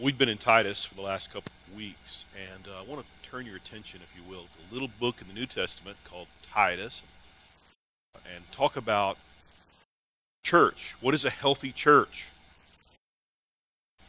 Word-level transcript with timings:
We've 0.00 0.16
been 0.16 0.28
in 0.28 0.38
Titus 0.38 0.84
for 0.84 0.94
the 0.94 1.02
last 1.02 1.32
couple 1.32 1.50
of 1.66 1.76
weeks, 1.76 2.24
and 2.36 2.68
uh, 2.68 2.78
I 2.78 2.84
want 2.88 3.04
to 3.04 3.28
turn 3.28 3.44
your 3.44 3.56
attention, 3.56 3.98
if 4.00 4.14
you 4.16 4.22
will, 4.30 4.42
to 4.42 4.70
a 4.70 4.72
little 4.72 4.90
book 5.00 5.16
in 5.20 5.26
the 5.26 5.34
New 5.34 5.46
Testament 5.46 5.96
called 6.04 6.28
Titus 6.48 7.02
and 8.32 8.44
talk 8.52 8.76
about 8.76 9.18
church. 10.44 10.94
What 11.00 11.14
is 11.14 11.24
a 11.24 11.30
healthy 11.30 11.72
church? 11.72 12.28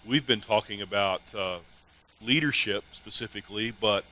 We've 0.07 0.28
been 0.28 0.41
talking 0.41 0.80
about 0.80 1.23
uh, 1.36 1.57
leadership 2.24 2.84
specifically, 2.92 3.71
but 3.71 4.06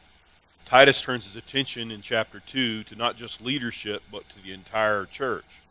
Titus 0.66 1.00
turns 1.00 1.26
his 1.26 1.36
attention 1.36 1.92
in 1.92 2.02
chapter 2.02 2.40
2 2.40 2.86
to 2.86 2.96
not 2.96 3.18
just 3.18 3.40
leadership, 3.40 4.02
but 4.12 4.28
to 4.30 4.44
the 4.44 4.52
entire 4.52 5.06
church. 5.06 5.62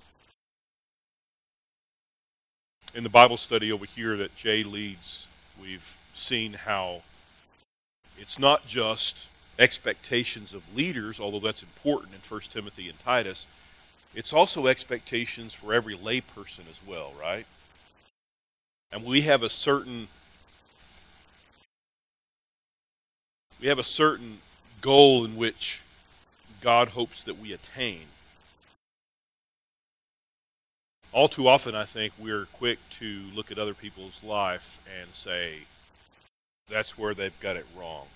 In 2.95 3.03
the 3.03 3.11
Bible 3.11 3.37
study 3.37 3.73
over 3.73 3.87
here 3.87 4.17
that 4.19 4.37
Jay 4.37 4.63
leads, 4.63 5.27
we've 5.61 5.97
seen 6.15 6.55
how 6.55 7.03
it's 8.19 8.39
not 8.39 8.67
just 8.67 9.27
expectations 9.59 10.53
of 10.53 10.77
leaders, 10.77 11.21
although 11.21 11.41
that's 11.41 11.63
important 11.63 12.15
in 12.15 12.21
1 12.21 12.41
Timothy 12.53 12.89
and 12.89 12.99
Titus. 13.01 13.47
It's 14.15 14.33
also 14.33 14.67
expectations 14.67 15.53
for 15.53 15.75
every 15.75 15.95
layperson 15.95 16.69
as 16.71 16.81
well, 16.87 17.13
right? 17.21 17.47
And 18.93 19.05
we 19.05 19.23
have 19.23 19.43
a 19.43 19.51
certain 19.51 20.09
we 23.61 23.69
have 23.69 23.79
a 23.79 23.85
certain 23.85 24.39
goal 24.81 25.25
in 25.25 25.37
which 25.37 25.83
God 26.61 26.89
hopes 26.89 27.23
that 27.25 27.39
we 27.39 27.53
attain. 27.53 28.03
All 31.13 31.29
too 31.29 31.49
often, 31.49 31.75
I 31.75 31.85
think 31.85 32.13
we're 32.19 32.47
quick 32.53 32.79
to 32.99 33.21
look 33.35 33.51
at 33.51 33.59
other 33.59 33.75
people's 33.75 34.23
life 34.23 34.87
and 35.01 35.09
say, 35.11 35.61
that's 36.69 36.99
where 36.99 37.15
they've 37.15 37.39
got 37.41 37.57
it 37.57 37.67
wrong. 37.79 38.07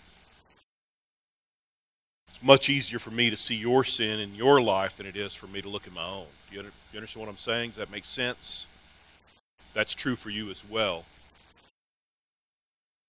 It's 2.29 2.42
much 2.42 2.69
easier 2.69 2.98
for 2.98 3.11
me 3.11 3.31
to 3.31 3.37
see 3.37 3.55
your 3.55 3.84
sin 3.84 4.20
in 4.20 4.34
your 4.34 4.61
life 4.61 4.97
than 4.97 5.06
it 5.06 5.17
is 5.17 5.34
for 5.34 5.47
me 5.47 5.62
to 5.62 5.69
look 5.69 5.87
at 5.87 5.95
my 5.95 6.05
own. 6.05 6.27
Do 6.51 6.56
you, 6.56 6.62
you 6.92 6.98
understand 6.98 7.27
what 7.27 7.33
I'm 7.33 7.39
saying? 7.39 7.70
Does 7.70 7.79
that 7.79 7.91
make 7.91 8.05
sense? 8.05 8.67
That's 9.73 9.95
true 9.95 10.17
for 10.17 10.31
you 10.31 10.51
as 10.51 10.62
well. 10.69 11.05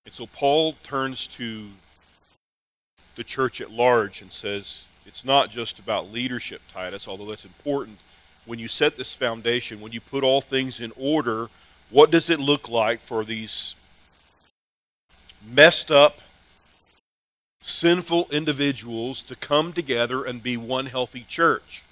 And 0.05 0.13
so 0.13 0.25
Paul 0.27 0.73
turns 0.83 1.27
to 1.27 1.67
the 3.15 3.23
church 3.23 3.61
at 3.61 3.71
large 3.71 4.21
and 4.21 4.31
says, 4.31 4.87
it's 5.05 5.25
not 5.25 5.49
just 5.49 5.79
about 5.79 6.11
leadership, 6.11 6.61
Titus, 6.71 7.07
although 7.07 7.25
that's 7.25 7.45
important. 7.45 7.97
When 8.45 8.59
you 8.59 8.67
set 8.67 8.97
this 8.97 9.13
foundation, 9.15 9.81
when 9.81 9.91
you 9.91 10.01
put 10.01 10.23
all 10.23 10.41
things 10.41 10.79
in 10.79 10.91
order, 10.97 11.49
what 11.89 12.11
does 12.11 12.29
it 12.29 12.39
look 12.39 12.67
like 12.69 12.99
for 12.99 13.23
these 13.23 13.75
messed 15.49 15.91
up, 15.91 16.19
sinful 17.61 18.27
individuals 18.31 19.21
to 19.23 19.35
come 19.35 19.73
together 19.73 20.23
and 20.23 20.41
be 20.41 20.57
one 20.57 20.87
healthy 20.87 21.25
church. 21.27 21.83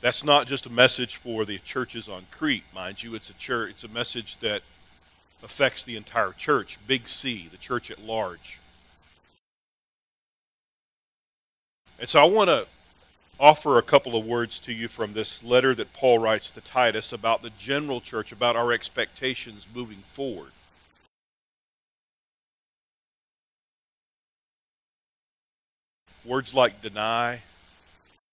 That's 0.00 0.24
not 0.24 0.46
just 0.46 0.66
a 0.66 0.70
message 0.70 1.16
for 1.16 1.44
the 1.44 1.58
churches 1.58 2.08
on 2.08 2.26
Crete, 2.30 2.64
mind 2.74 3.02
you. 3.02 3.14
It's 3.14 3.30
a 3.30 3.34
church. 3.34 3.70
It's 3.70 3.84
a 3.84 3.88
message 3.88 4.36
that 4.38 4.62
affects 5.42 5.84
the 5.84 5.96
entire 5.96 6.32
church, 6.32 6.78
Big 6.86 7.08
C, 7.08 7.48
the 7.50 7.56
church 7.56 7.90
at 7.90 8.02
large. 8.02 8.60
And 11.98 12.08
so 12.08 12.20
I 12.20 12.24
want 12.24 12.50
to 12.50 12.66
offer 13.40 13.78
a 13.78 13.82
couple 13.82 14.16
of 14.16 14.26
words 14.26 14.58
to 14.60 14.72
you 14.72 14.88
from 14.88 15.12
this 15.12 15.42
letter 15.42 15.74
that 15.74 15.92
Paul 15.92 16.18
writes 16.18 16.52
to 16.52 16.60
Titus 16.60 17.12
about 17.12 17.42
the 17.42 17.50
general 17.58 18.00
church, 18.00 18.32
about 18.32 18.56
our 18.56 18.72
expectations 18.72 19.66
moving 19.74 19.98
forward. 19.98 20.50
Words 26.24 26.54
like 26.54 26.80
deny, 26.80 27.40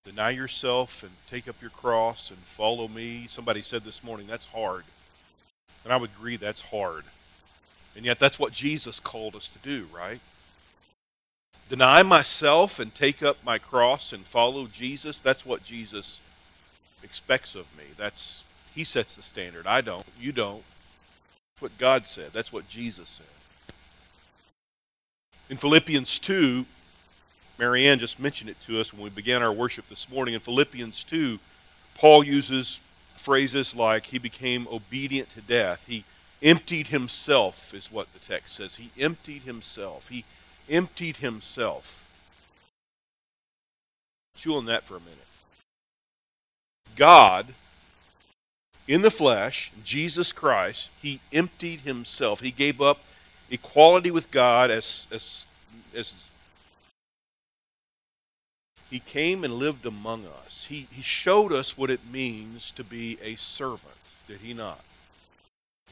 deny 0.05 0.29
yourself 0.29 1.03
and 1.03 1.11
take 1.29 1.49
up 1.49 1.61
your 1.61 1.71
cross 1.71 2.29
and 2.29 2.39
follow 2.39 2.87
me. 2.87 3.25
Somebody 3.27 3.61
said 3.61 3.83
this 3.83 4.03
morning, 4.03 4.27
that's 4.27 4.45
hard. 4.45 4.83
And 5.83 5.91
I 5.91 5.97
would 5.97 6.11
agree 6.17 6.37
that's 6.37 6.61
hard. 6.61 7.03
And 7.95 8.05
yet 8.05 8.19
that's 8.19 8.39
what 8.39 8.53
Jesus 8.53 8.99
called 9.01 9.35
us 9.35 9.49
to 9.49 9.59
do, 9.59 9.87
right? 9.93 10.21
Deny 11.71 12.03
myself 12.03 12.81
and 12.81 12.93
take 12.93 13.23
up 13.23 13.37
my 13.45 13.57
cross 13.57 14.11
and 14.11 14.25
follow 14.25 14.67
Jesus, 14.67 15.19
that's 15.19 15.45
what 15.45 15.63
Jesus 15.63 16.19
expects 17.01 17.55
of 17.55 17.65
me. 17.77 17.85
That's 17.95 18.43
he 18.75 18.83
sets 18.83 19.15
the 19.15 19.21
standard. 19.21 19.65
I 19.65 19.79
don't. 19.79 20.05
You 20.19 20.33
don't. 20.33 20.63
That's 21.53 21.61
what 21.61 21.77
God 21.77 22.07
said. 22.07 22.31
That's 22.33 22.51
what 22.51 22.67
Jesus 22.67 23.07
said. 23.07 23.25
In 25.49 25.55
Philippians 25.55 26.19
2, 26.19 26.65
Marianne 27.57 27.99
just 27.99 28.19
mentioned 28.19 28.49
it 28.49 28.59
to 28.63 28.81
us 28.81 28.93
when 28.93 29.03
we 29.03 29.09
began 29.09 29.41
our 29.41 29.53
worship 29.53 29.87
this 29.87 30.11
morning. 30.11 30.33
In 30.33 30.41
Philippians 30.41 31.05
2, 31.05 31.39
Paul 31.95 32.25
uses 32.25 32.81
phrases 33.15 33.73
like 33.73 34.07
he 34.07 34.17
became 34.17 34.67
obedient 34.69 35.33
to 35.35 35.41
death. 35.41 35.87
He 35.87 36.03
emptied 36.43 36.87
himself, 36.87 37.73
is 37.73 37.89
what 37.89 38.11
the 38.11 38.19
text 38.19 38.55
says. 38.55 38.75
He 38.75 38.89
emptied 39.01 39.43
himself. 39.43 40.09
He 40.09 40.25
emptied 40.71 41.17
himself. 41.17 41.97
Chew 44.35 44.55
on 44.55 44.65
that 44.65 44.83
for 44.83 44.95
a 44.95 44.99
minute. 44.99 45.17
God, 46.95 47.47
in 48.87 49.01
the 49.01 49.11
flesh, 49.11 49.71
Jesus 49.83 50.31
Christ, 50.31 50.89
he 51.01 51.19
emptied 51.31 51.81
himself. 51.81 52.41
He 52.41 52.51
gave 52.51 52.81
up 52.81 52.99
equality 53.49 54.09
with 54.09 54.31
God 54.31 54.71
as, 54.71 55.07
as, 55.11 55.45
as 55.95 56.27
he 58.89 58.99
came 58.99 59.43
and 59.43 59.53
lived 59.53 59.85
among 59.85 60.25
us. 60.45 60.65
He, 60.65 60.87
he 60.91 61.01
showed 61.01 61.51
us 61.51 61.77
what 61.77 61.89
it 61.89 62.01
means 62.11 62.71
to 62.71 62.83
be 62.83 63.17
a 63.23 63.35
servant, 63.35 63.95
did 64.27 64.39
he 64.39 64.53
not? 64.53 64.83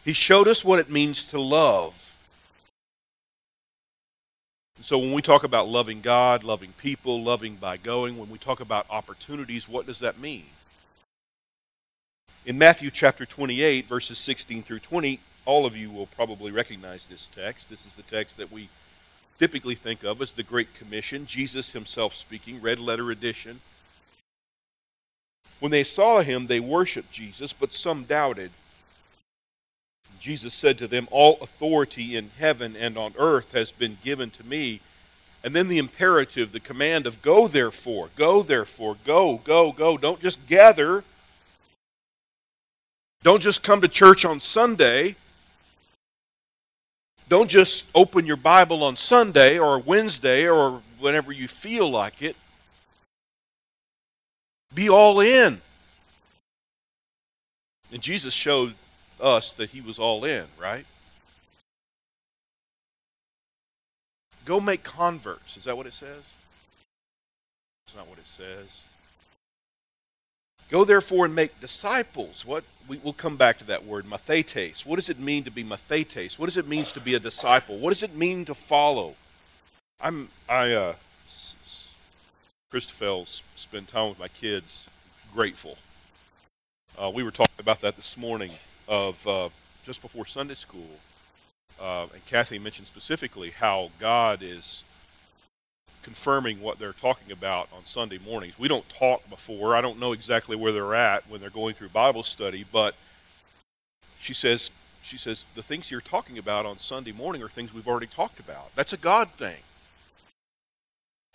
He 0.04 0.14
showed 0.14 0.48
us 0.48 0.66
what 0.66 0.80
it 0.80 0.90
means 0.90 1.26
to 1.28 1.40
love. 1.40 2.09
So 4.82 4.98
when 4.98 5.12
we 5.12 5.22
talk 5.22 5.44
about 5.44 5.68
loving 5.68 6.00
God, 6.00 6.44
loving 6.44 6.72
people, 6.78 7.22
loving 7.22 7.56
by 7.56 7.76
going, 7.76 8.18
when 8.18 8.30
we 8.30 8.38
talk 8.38 8.62
about 8.62 8.86
opportunities, 8.90 9.68
what 9.68 9.86
does 9.86 10.00
that 10.00 10.20
mean? 10.20 10.46
In 12.46 12.58
Matthew 12.58 12.90
chapter 12.90 13.26
28, 13.26 13.86
verses 13.86 14.18
16 14.18 14.64
through 14.64 14.80
20, 14.80 15.20
all 15.46 15.66
of 15.66 15.76
you 15.76 15.92
will 15.92 16.06
probably 16.06 16.52
recognize 16.52 17.06
this 17.06 17.28
text. 17.28 17.70
This 17.70 17.86
is 17.86 17.96
the 17.96 18.04
text 18.04 18.38
that 18.38 18.54
we 18.54 18.70
typically 19.38 19.76
think 19.76 20.04
of 20.04 20.22
as 20.22 20.32
the 20.32 20.44
Great 20.44 20.74
Commission, 20.74 21.26
Jesus 21.26 21.74
himself 21.74 22.16
speaking, 22.16 22.62
red 22.62 22.80
letter 22.80 23.12
edition. 23.12 23.60
When 25.60 25.72
they 25.72 25.84
saw 25.84 26.22
him, 26.22 26.48
they 26.48 26.62
worshiped 26.62 27.12
Jesus, 27.12 27.52
but 27.52 27.74
some 27.74 28.04
doubted. 28.04 28.52
Jesus 30.20 30.54
said 30.54 30.78
to 30.78 30.88
them, 30.88 31.08
All 31.12 31.38
authority 31.42 32.16
in 32.16 32.32
heaven 32.38 32.76
and 32.76 32.98
on 32.98 33.14
earth 33.18 33.54
has 33.54 33.72
been 33.72 33.98
given 34.04 34.30
to 34.32 34.46
me. 34.46 34.82
And 35.44 35.56
then 35.56 35.70
the 35.70 35.78
imperative, 35.78 36.52
the 36.52 36.60
command 36.60 37.08
of 37.08 37.22
go 37.22 37.48
therefore, 37.48 38.10
go 38.16 38.44
therefore, 38.44 38.98
go, 39.06 39.38
go, 39.38 39.72
go. 39.72 39.98
Don't 39.98 40.20
just 40.20 40.46
gather. 40.48 41.04
Don't 43.24 43.42
just 43.42 43.64
come 43.64 43.82
to 43.82 43.88
church 43.88 44.26
on 44.26 44.40
Sunday. 44.42 45.16
Don't 47.30 47.50
just 47.50 47.86
open 47.94 48.26
your 48.26 48.38
Bible 48.38 48.84
on 48.84 48.96
Sunday 48.96 49.58
or 49.60 49.80
Wednesday 49.80 50.48
or 50.48 50.82
whenever 51.00 51.32
you 51.32 51.48
feel 51.48 51.90
like 51.90 52.22
it. 52.22 52.36
Be 54.74 54.90
all 54.90 55.20
in. 55.20 55.62
And 57.92 58.02
Jesus 58.02 58.34
showed 58.34 58.74
us 59.22 59.54
that 59.54 59.70
he 59.70 59.82
was 59.82 60.00
all 60.00 60.26
in, 60.26 60.46
right? 60.60 60.86
Go 64.46 64.60
make 64.60 64.84
converts. 64.84 65.58
Is 65.58 65.66
that 65.66 65.78
what 65.78 65.86
it 65.86 65.94
says? 65.94 66.24
That's 67.86 67.96
not 67.96 68.08
what 68.08 68.18
it 68.18 68.26
says. 68.28 68.84
Go 70.70 70.84
therefore 70.84 71.26
and 71.26 71.34
make 71.34 71.60
disciples. 71.60 72.46
What 72.46 72.64
we, 72.88 72.98
will 72.98 73.14
come 73.14 73.38
back 73.38 73.58
to 73.58 73.64
that 73.66 73.86
word, 73.86 74.06
mathetes. 74.06 74.86
What 74.86 74.98
does 74.98 75.10
it 75.10 75.20
mean 75.20 75.44
to 75.44 75.52
be 75.52 75.64
mathetes? 75.64 76.38
What 76.38 76.46
does 76.46 76.58
it 76.58 76.68
mean 76.68 76.84
to 76.84 77.00
be 77.00 77.16
a 77.16 77.20
disciple? 77.20 77.78
What 77.78 77.90
does 77.90 78.04
it 78.04 78.16
mean 78.16 78.46
to 78.46 78.54
follow? 78.54 79.16
I'm 80.02 80.30
I 80.48 80.72
uh 80.72 80.94
Christophels 82.72 83.42
spend 83.56 83.88
time 83.88 84.10
with 84.10 84.20
my 84.20 84.28
kids. 84.28 84.88
Grateful. 85.34 85.78
Uh, 86.98 87.12
we 87.14 87.24
were 87.24 87.32
talking 87.32 87.60
about 87.60 87.82
that 87.82 87.96
this 87.96 88.16
morning 88.16 88.52
of 88.90 89.26
uh, 89.26 89.50
just 89.86 90.02
before 90.02 90.26
Sunday 90.26 90.56
school, 90.56 91.00
uh, 91.82 92.08
and 92.14 92.26
Kathy 92.26 92.60
mentioned 92.60 92.88
specifically 92.88 93.52
how 93.52 93.92
God 94.00 94.42
is 94.42 94.84
confirming 96.04 96.62
what 96.62 96.80
they're 96.80 96.92
talking 96.92 97.32
about 97.32 97.70
on 97.74 97.86
Sunday 97.86 98.20
mornings. 98.26 98.58
We 98.60 98.68
don't 98.68 98.88
talk 98.90 99.30
before. 99.30 99.76
I 99.76 99.82
don't 99.82 100.00
know 100.00 100.12
exactly 100.12 100.58
where 100.58 100.72
they're 100.72 100.96
at 100.96 101.30
when 101.30 101.40
they're 101.40 101.50
going 101.50 101.76
through 101.76 101.90
Bible 101.90 102.24
study, 102.24 102.66
but 102.72 102.96
she 104.20 104.34
says 104.34 104.72
she 105.02 105.18
says, 105.18 105.46
the 105.56 105.64
things 105.64 105.90
you're 105.90 106.02
talking 106.02 106.38
about 106.38 106.66
on 106.66 106.78
Sunday 106.78 107.12
morning 107.12 107.42
are 107.42 107.48
things 107.48 107.74
we've 107.74 107.88
already 107.88 108.08
talked 108.08 108.40
about. 108.40 108.74
That's 108.76 108.94
a 108.94 108.98
God 108.98 109.30
thing. 109.30 109.58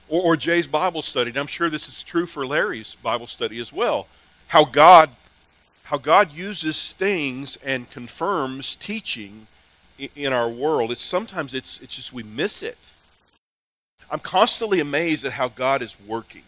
Or, 0.09 0.23
or 0.23 0.37
Jay's 0.37 0.67
Bible 0.67 1.03
study, 1.03 1.31
and 1.31 1.39
I'm 1.39 1.47
sure 1.47 1.71
this 1.71 1.89
is 1.89 2.03
true 2.03 2.27
for 2.27 2.47
Larry's 2.47 2.95
Bible 2.97 3.27
study 3.27 3.59
as 3.59 3.73
well. 3.73 4.07
How 4.49 4.65
God, 4.65 5.11
how 5.85 5.99
God 5.99 6.33
uses 6.33 6.95
things 6.95 7.57
and 7.57 7.91
confirms 7.91 8.75
teaching 8.75 9.47
in, 10.17 10.33
our 10.33 10.49
world. 10.49 10.91
It's 10.91 11.03
sometimes 11.03 11.55
it's 11.55 11.79
it's 11.81 11.97
just 11.97 12.13
we 12.13 12.23
miss 12.23 12.63
it. 12.63 12.79
I'm 14.11 14.19
constantly 14.19 14.81
amazed 14.81 15.25
at 15.25 15.33
how 15.33 15.49
God 15.49 15.83
is 15.83 15.97
working. 16.07 16.43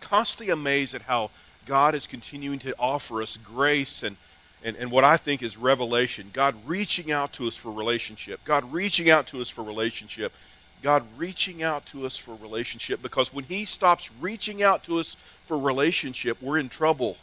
Constantly 0.00 0.52
amazed 0.52 0.94
at 0.94 1.02
how 1.02 1.30
God 1.66 1.94
is 1.94 2.06
continuing 2.06 2.58
to 2.60 2.74
offer 2.78 3.22
us 3.22 3.36
grace 3.36 4.02
and 4.02 4.16
and, 4.64 4.76
and 4.78 4.90
what 4.90 5.04
I 5.04 5.18
think 5.18 5.42
is 5.42 5.58
revelation. 5.58 6.30
God 6.32 6.54
reaching 6.64 7.12
out 7.12 7.34
to 7.34 7.46
us 7.46 7.56
for 7.56 7.70
relationship. 7.70 8.42
God 8.44 8.72
reaching 8.72 9.10
out 9.10 9.26
to 9.28 9.42
us 9.42 9.50
for 9.50 9.62
relationship. 9.62 10.32
God 10.82 11.04
reaching 11.18 11.62
out 11.62 11.84
to 11.86 12.06
us 12.06 12.16
for 12.16 12.34
relationship 12.36 13.02
because 13.02 13.34
when 13.34 13.44
He 13.44 13.66
stops 13.66 14.10
reaching 14.20 14.62
out 14.62 14.82
to 14.84 14.98
us 14.98 15.14
for 15.44 15.58
relationship, 15.58 16.40
we're 16.40 16.58
in 16.58 16.70
trouble. 16.70 17.18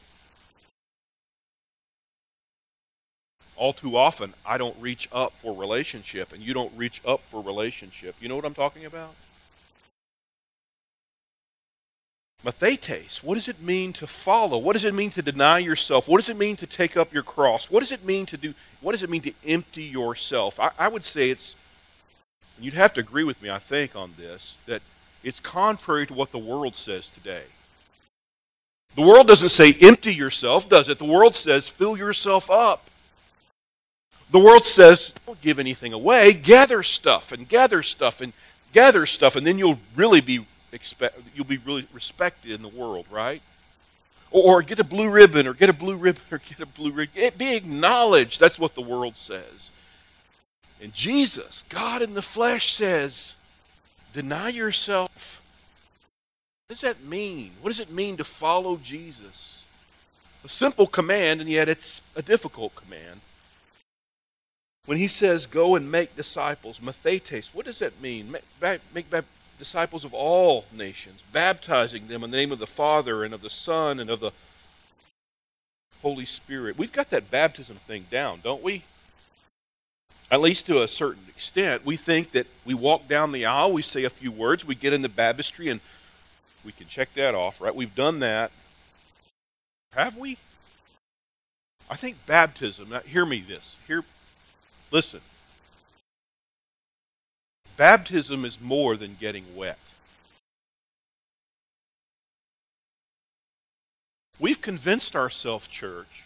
All 3.62 3.74
too 3.74 3.96
often, 3.96 4.34
I 4.44 4.58
don't 4.58 4.76
reach 4.80 5.08
up 5.14 5.34
for 5.34 5.56
relationship, 5.56 6.34
and 6.34 6.42
you 6.42 6.52
don't 6.52 6.76
reach 6.76 7.00
up 7.06 7.22
for 7.22 7.44
relationship. 7.44 8.16
You 8.20 8.28
know 8.28 8.36
what 8.36 8.44
I'm 8.44 8.56
talking 8.56 8.86
about? 8.86 9.14
Mathetes, 12.44 13.24
what 13.24 13.36
does 13.36 13.48
it 13.48 13.62
mean 13.62 13.94
to 13.94 14.08
follow? 14.08 14.58
What 14.58 14.74
does 14.74 14.84
it 14.84 14.96
mean 14.96 15.12
to 15.12 15.22
deny 15.22 15.60
yourself? 15.60 16.08
What 16.08 16.18
does 16.18 16.30
it 16.30 16.38
mean 16.38 16.56
to 16.56 16.66
take 16.66 16.98
up 16.98 17.14
your 17.14 17.22
cross? 17.22 17.70
What 17.70 17.82
does 17.82 17.92
it 17.92 18.04
mean 18.04 18.26
to 18.26 18.38
do? 18.38 18.56
What 18.82 18.94
does 18.94 19.04
it 19.04 19.12
mean 19.12 19.22
to 19.22 19.34
empty 19.46 19.84
yourself? 19.84 20.60
I, 20.60 20.72
I 20.80 20.88
would 20.88 21.06
say 21.06 21.30
it's, 21.30 21.56
you'd 22.60 22.74
have 22.74 22.96
to 22.96 23.02
agree 23.02 23.24
with 23.24 23.44
me, 23.44 23.52
I 23.52 23.60
think, 23.60 23.96
on 23.96 24.10
this, 24.18 24.58
that 24.66 24.82
it's 25.24 25.40
contrary 25.40 26.08
to 26.08 26.16
what 26.16 26.32
the 26.32 26.40
world 26.40 26.76
says 26.76 27.12
today. 27.12 27.44
The 28.96 29.04
world 29.04 29.28
doesn't 29.28 29.50
say 29.50 29.76
empty 29.82 30.16
yourself, 30.16 30.68
does 30.68 30.90
it? 30.90 30.98
The 30.98 31.06
world 31.06 31.36
says 31.36 31.70
fill 31.70 31.96
yourself 31.96 32.50
up. 32.50 32.88
The 34.32 34.40
world 34.40 34.66
says 34.66 35.14
don't 35.26 35.42
give 35.42 35.60
anything 35.60 35.94
away, 35.94 36.34
gather 36.34 36.84
stuff 36.84 37.32
and 37.32 37.48
gather 37.48 37.84
stuff 37.84 38.22
and 38.22 38.34
gather 38.74 39.06
stuff, 39.06 39.36
and 39.36 39.46
then 39.46 39.58
you'll 39.58 39.80
really 39.96 40.22
be 40.22 40.46
expect 40.72 41.20
you'll 41.36 41.46
be 41.46 41.58
really 41.58 41.86
respected 41.94 42.52
in 42.52 42.62
the 42.62 42.68
world, 42.68 43.06
right? 43.12 43.42
Or, 44.32 44.60
or, 44.60 44.62
get 44.62 44.80
a 44.80 44.86
blue 44.86 45.12
ribbon, 45.12 45.46
or 45.46 45.54
get 45.54 45.70
a 45.70 45.74
blue 45.74 45.98
ribbon, 45.98 46.22
or 46.32 46.38
get 46.38 46.62
a 46.62 46.66
blue 46.66 46.92
ribbon. 46.92 47.32
Be 47.38 47.56
acknowledged. 47.56 48.40
That's 48.40 48.58
what 48.58 48.76
the 48.76 48.82
world 48.82 49.18
says. 49.18 49.72
And 50.82 50.94
Jesus, 50.94 51.64
God 51.68 52.02
in 52.02 52.14
the 52.14 52.22
flesh, 52.22 52.72
says, 52.72 53.36
deny 54.14 54.50
yourself. 54.50 55.42
What 56.68 56.76
does 56.76 56.82
that 56.82 57.04
mean? 57.04 57.52
What 57.62 57.72
does 57.72 57.82
it 57.82 57.92
mean 57.92 58.16
to 58.18 58.24
follow 58.24 58.78
Jesus? 58.78 59.66
A 60.46 60.50
simple 60.50 60.88
command, 60.88 61.42
and 61.42 61.50
yet 61.50 61.68
it's 61.68 62.02
a 62.16 62.22
difficult 62.22 62.74
command. 62.74 63.20
When 64.86 64.98
he 64.98 65.08
says, 65.08 65.46
go 65.46 65.76
and 65.76 65.92
make 65.92 66.16
disciples, 66.16 66.80
mathetes, 66.80 67.54
what 67.54 67.66
does 67.66 67.80
that 67.80 68.02
mean? 68.02 68.32
Make, 68.32 68.82
make, 68.94 69.06
disciples 69.60 70.04
of 70.04 70.14
all 70.14 70.66
nations, 70.76 71.24
baptizing 71.32 72.08
them 72.08 72.24
in 72.24 72.32
the 72.32 72.38
name 72.38 72.52
of 72.52 72.58
the 72.58 72.66
Father 72.66 73.24
and 73.24 73.32
of 73.32 73.42
the 73.42 73.50
Son 73.50 74.00
and 74.00 74.10
of 74.10 74.20
the 74.20 74.32
Holy 76.02 76.26
Spirit. 76.26 76.80
We've 76.80 76.92
got 76.92 77.12
that 77.12 77.30
baptism 77.30 77.76
thing 77.76 78.08
down, 78.10 78.40
don't 78.44 78.64
we? 78.64 78.82
At 80.32 80.42
least 80.42 80.66
to 80.66 80.82
a 80.82 80.88
certain 80.88 81.26
extent. 81.28 81.86
We 81.86 81.96
think 81.96 82.32
that 82.32 82.48
we 82.66 82.74
walk 82.74 83.08
down 83.08 83.34
the 83.34 83.46
aisle, 83.46 83.72
we 83.72 83.84
say 83.84 84.04
a 84.04 84.10
few 84.10 84.32
words, 84.32 84.66
we 84.66 84.74
get 84.74 84.94
in 84.94 85.04
the 85.04 85.10
baptistry, 85.10 85.70
and 85.70 85.80
we 86.66 86.72
can 86.72 86.88
check 86.88 87.14
that 87.14 87.36
off, 87.36 87.62
right? 87.62 87.76
We've 87.76 87.94
done 87.94 88.20
that. 88.20 88.52
Have 89.94 90.18
we? 90.18 90.38
I 91.88 91.96
think 91.98 92.26
baptism, 92.26 92.90
now 92.90 93.02
hear 93.02 93.28
me 93.28 93.42
this. 93.42 93.76
Hear 93.86 94.04
listen. 94.92 95.22
Baptism 97.78 98.46
is 98.46 98.62
more 98.62 98.96
than 98.96 99.18
getting 99.20 99.44
wet. 99.56 99.80
We've 104.40 104.62
convinced 104.62 105.16
ourselves, 105.16 105.68
church, 105.68 106.26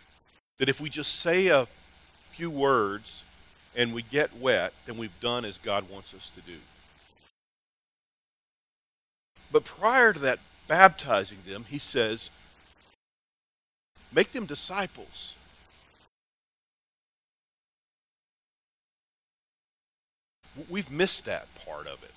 that 0.58 0.70
if 0.70 0.80
we 0.80 0.90
just 0.90 1.20
say 1.20 1.48
a 1.48 1.68
few 2.32 2.50
words 2.50 3.24
and 3.76 3.94
we 3.94 4.02
get 4.04 4.36
wet, 4.38 4.74
then 4.86 4.98
we've 4.98 5.20
done 5.20 5.46
as 5.46 5.58
God 5.58 5.90
wants 5.90 6.14
us 6.14 6.32
to 6.32 6.42
do. 6.42 6.58
But 9.52 9.66
prior 9.66 10.14
to 10.14 10.20
that 10.20 10.40
baptizing 10.68 11.40
them, 11.46 11.66
he 11.70 11.78
says, 11.78 12.30
make 14.14 14.32
them 14.32 14.46
disciples. 14.46 15.35
We've 20.70 20.92
missed 20.92 21.26
that 21.26 21.48
part 21.66 21.88
of 21.88 22.04
it. 22.04 22.12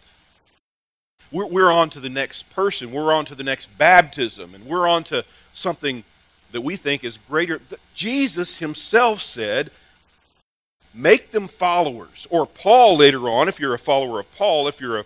We're, 1.30 1.46
we're 1.46 1.70
on 1.70 1.90
to 1.90 2.00
the 2.00 2.08
next 2.08 2.50
person. 2.50 2.92
We're 2.92 3.12
on 3.12 3.24
to 3.26 3.34
the 3.34 3.44
next 3.44 3.66
baptism. 3.78 4.54
And 4.54 4.64
we're 4.64 4.88
on 4.88 5.04
to 5.04 5.24
something 5.52 6.04
that 6.52 6.62
we 6.62 6.76
think 6.76 7.04
is 7.04 7.18
greater. 7.28 7.60
Jesus 7.94 8.58
himself 8.58 9.20
said, 9.20 9.70
make 10.94 11.30
them 11.30 11.48
followers. 11.48 12.26
Or 12.30 12.46
Paul 12.46 12.96
later 12.96 13.28
on, 13.28 13.48
if 13.48 13.60
you're 13.60 13.74
a 13.74 13.78
follower 13.78 14.20
of 14.20 14.34
Paul, 14.36 14.68
if 14.68 14.80
you're 14.80 14.98
a 14.98 15.04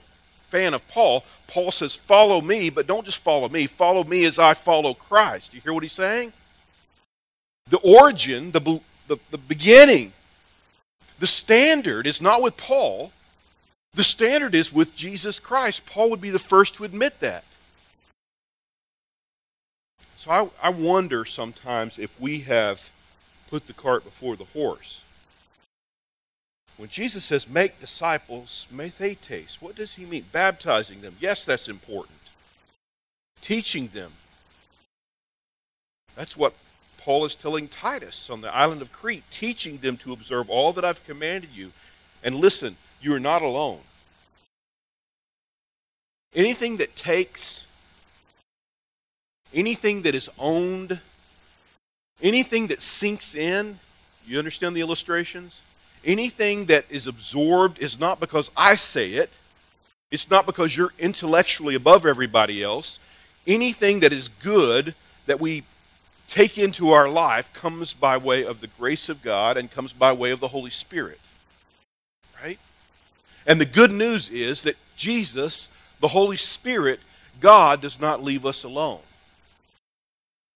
fan 0.48 0.74
of 0.74 0.86
Paul, 0.88 1.24
Paul 1.48 1.72
says, 1.72 1.96
follow 1.96 2.40
me, 2.40 2.70
but 2.70 2.86
don't 2.86 3.04
just 3.04 3.18
follow 3.18 3.48
me. 3.48 3.66
Follow 3.66 4.04
me 4.04 4.24
as 4.24 4.38
I 4.38 4.54
follow 4.54 4.94
Christ. 4.94 5.54
You 5.54 5.60
hear 5.60 5.72
what 5.72 5.82
he's 5.82 5.92
saying? 5.92 6.32
The 7.68 7.78
origin, 7.78 8.52
the, 8.52 8.60
the, 9.08 9.16
the 9.30 9.38
beginning, 9.38 10.12
the 11.18 11.26
standard 11.26 12.06
is 12.06 12.20
not 12.20 12.42
with 12.42 12.56
Paul. 12.56 13.12
The 13.94 14.04
standard 14.04 14.54
is 14.54 14.72
with 14.72 14.96
Jesus 14.96 15.38
Christ. 15.38 15.84
Paul 15.84 16.10
would 16.10 16.20
be 16.20 16.30
the 16.30 16.38
first 16.38 16.74
to 16.76 16.84
admit 16.84 17.20
that. 17.20 17.44
So 20.16 20.30
I, 20.30 20.48
I 20.62 20.70
wonder 20.70 21.24
sometimes 21.24 21.98
if 21.98 22.18
we 22.20 22.40
have 22.40 22.90
put 23.50 23.66
the 23.66 23.72
cart 23.74 24.04
before 24.04 24.36
the 24.36 24.44
horse. 24.44 25.04
When 26.78 26.88
Jesus 26.88 27.24
says, 27.24 27.48
make 27.48 27.80
disciples, 27.80 28.66
mathetes, 28.72 29.60
what 29.60 29.76
does 29.76 29.94
he 29.94 30.06
mean? 30.06 30.24
Baptizing 30.32 31.02
them. 31.02 31.16
Yes, 31.20 31.44
that's 31.44 31.68
important. 31.68 32.18
Teaching 33.42 33.88
them. 33.88 34.12
That's 36.16 36.36
what 36.36 36.54
Paul 36.98 37.24
is 37.24 37.34
telling 37.34 37.68
Titus 37.68 38.30
on 38.30 38.40
the 38.40 38.54
island 38.54 38.80
of 38.80 38.92
Crete, 38.92 39.24
teaching 39.30 39.78
them 39.78 39.96
to 39.98 40.12
observe 40.12 40.48
all 40.48 40.72
that 40.72 40.84
I've 40.84 41.04
commanded 41.04 41.50
you. 41.52 41.72
And 42.24 42.36
listen, 42.36 42.76
you 43.02 43.14
are 43.14 43.20
not 43.20 43.42
alone. 43.42 43.80
Anything 46.34 46.78
that 46.78 46.96
takes, 46.96 47.66
anything 49.52 50.02
that 50.02 50.14
is 50.14 50.30
owned, 50.38 51.00
anything 52.22 52.68
that 52.68 52.80
sinks 52.80 53.34
in, 53.34 53.78
you 54.26 54.38
understand 54.38 54.74
the 54.74 54.80
illustrations? 54.80 55.60
Anything 56.04 56.66
that 56.66 56.84
is 56.90 57.06
absorbed 57.06 57.80
is 57.80 58.00
not 58.00 58.18
because 58.18 58.50
I 58.56 58.76
say 58.76 59.12
it, 59.12 59.30
it's 60.10 60.30
not 60.30 60.46
because 60.46 60.76
you're 60.76 60.92
intellectually 60.98 61.74
above 61.74 62.06
everybody 62.06 62.62
else. 62.62 63.00
Anything 63.46 64.00
that 64.00 64.12
is 64.12 64.28
good 64.28 64.94
that 65.26 65.40
we 65.40 65.64
take 66.28 66.58
into 66.58 66.90
our 66.90 67.08
life 67.08 67.52
comes 67.54 67.94
by 67.94 68.16
way 68.16 68.44
of 68.44 68.60
the 68.60 68.66
grace 68.66 69.08
of 69.08 69.22
God 69.22 69.56
and 69.56 69.70
comes 69.70 69.92
by 69.92 70.12
way 70.12 70.30
of 70.30 70.40
the 70.40 70.48
Holy 70.48 70.70
Spirit. 70.70 71.20
Right? 72.42 72.58
And 73.46 73.60
the 73.60 73.66
good 73.66 73.92
news 73.92 74.28
is 74.28 74.62
that 74.62 74.76
Jesus, 74.96 75.68
the 76.00 76.08
Holy 76.08 76.36
Spirit, 76.36 77.00
God 77.40 77.80
does 77.80 78.00
not 78.00 78.22
leave 78.22 78.46
us 78.46 78.64
alone. 78.64 79.00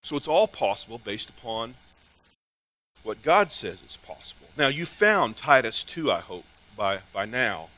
So 0.03 0.17
it's 0.17 0.29
all 0.29 0.47
possible 0.47 1.01
based 1.05 1.31
upon 1.31 1.75
what 3.03 3.23
God 3.23 3.53
says 3.53 3.83
is 3.83 3.97
possible. 3.97 4.47
Now, 4.57 4.69
you 4.69 4.87
found 4.87 5.37
Titus 5.37 5.83
2, 5.85 6.11
I 6.11 6.21
hope, 6.21 6.45
by, 6.77 6.99
by 7.13 7.25
now. 7.25 7.69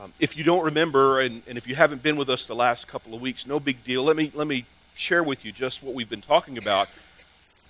Um, 0.00 0.12
if 0.20 0.36
you 0.36 0.44
don't 0.44 0.64
remember, 0.64 1.20
and, 1.20 1.42
and 1.48 1.58
if 1.58 1.66
you 1.66 1.74
haven't 1.74 2.02
been 2.02 2.16
with 2.16 2.28
us 2.28 2.46
the 2.46 2.54
last 2.54 2.86
couple 2.86 3.14
of 3.14 3.20
weeks, 3.20 3.46
no 3.46 3.58
big 3.58 3.82
deal. 3.82 4.04
Let 4.04 4.16
me, 4.16 4.30
let 4.34 4.46
me 4.46 4.64
share 4.94 5.22
with 5.22 5.44
you 5.44 5.50
just 5.50 5.82
what 5.82 5.94
we've 5.94 6.08
been 6.08 6.20
talking 6.20 6.58
about. 6.58 6.88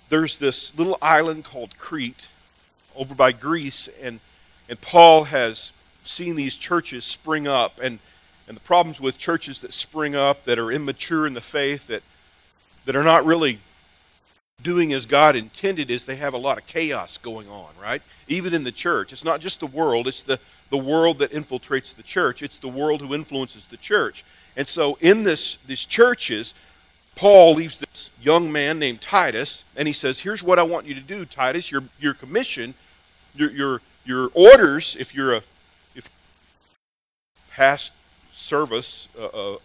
There's 0.09 0.37
this 0.37 0.77
little 0.77 0.97
island 1.01 1.45
called 1.45 1.77
Crete 1.77 2.27
over 2.95 3.15
by 3.15 3.31
Greece, 3.31 3.89
and, 4.01 4.19
and 4.67 4.79
Paul 4.81 5.25
has 5.25 5.73
seen 6.09 6.35
these 6.35 6.55
churches 6.55 7.05
spring 7.05 7.47
up 7.47 7.79
and, 7.81 7.99
and 8.47 8.57
the 8.57 8.61
problems 8.61 8.99
with 8.99 9.17
churches 9.17 9.59
that 9.59 9.73
spring 9.73 10.15
up 10.15 10.45
that 10.45 10.57
are 10.57 10.71
immature 10.71 11.27
in 11.27 11.33
the 11.33 11.41
faith, 11.41 11.87
that, 11.87 12.03
that 12.85 12.95
are 12.95 13.03
not 13.03 13.25
really 13.25 13.59
doing 14.61 14.91
as 14.91 15.05
God 15.05 15.35
intended 15.35 15.89
is 15.89 16.03
they 16.03 16.17
have 16.17 16.33
a 16.33 16.37
lot 16.37 16.57
of 16.57 16.67
chaos 16.67 17.17
going 17.17 17.47
on, 17.47 17.69
right? 17.81 18.01
Even 18.27 18.53
in 18.53 18.63
the 18.63 18.71
church. 18.71 19.13
It's 19.13 19.23
not 19.23 19.39
just 19.39 19.59
the 19.59 19.67
world, 19.67 20.07
it's 20.07 20.21
the, 20.21 20.39
the 20.69 20.77
world 20.77 21.19
that 21.19 21.31
infiltrates 21.31 21.95
the 21.95 22.03
church. 22.03 22.43
It's 22.43 22.57
the 22.57 22.67
world 22.67 23.01
who 23.01 23.13
influences 23.13 23.67
the 23.67 23.77
church. 23.77 24.25
And 24.57 24.67
so 24.67 24.97
in 24.99 25.23
this 25.23 25.55
these 25.67 25.85
churches, 25.85 26.53
Paul 27.15 27.55
leaves 27.55 27.77
this 27.77 28.11
young 28.21 28.51
man 28.51 28.79
named 28.79 29.01
Titus, 29.01 29.63
and 29.75 29.87
he 29.87 29.93
says, 29.93 30.19
Here's 30.19 30.43
what 30.43 30.59
I 30.59 30.63
want 30.63 30.85
you 30.85 30.95
to 30.95 31.01
do, 31.01 31.23
Titus. 31.23 31.71
Your 31.71 31.83
your 31.99 32.13
commission, 32.13 32.73
your 33.35 33.51
your 33.51 33.81
your 34.05 34.29
orders, 34.33 34.97
if 34.99 35.13
you're 35.15 35.35
a 35.35 35.43
past 37.49 37.93
service, 38.31 39.07
uh, 39.19 39.25
uh, 39.25 39.53
uh 39.53 39.57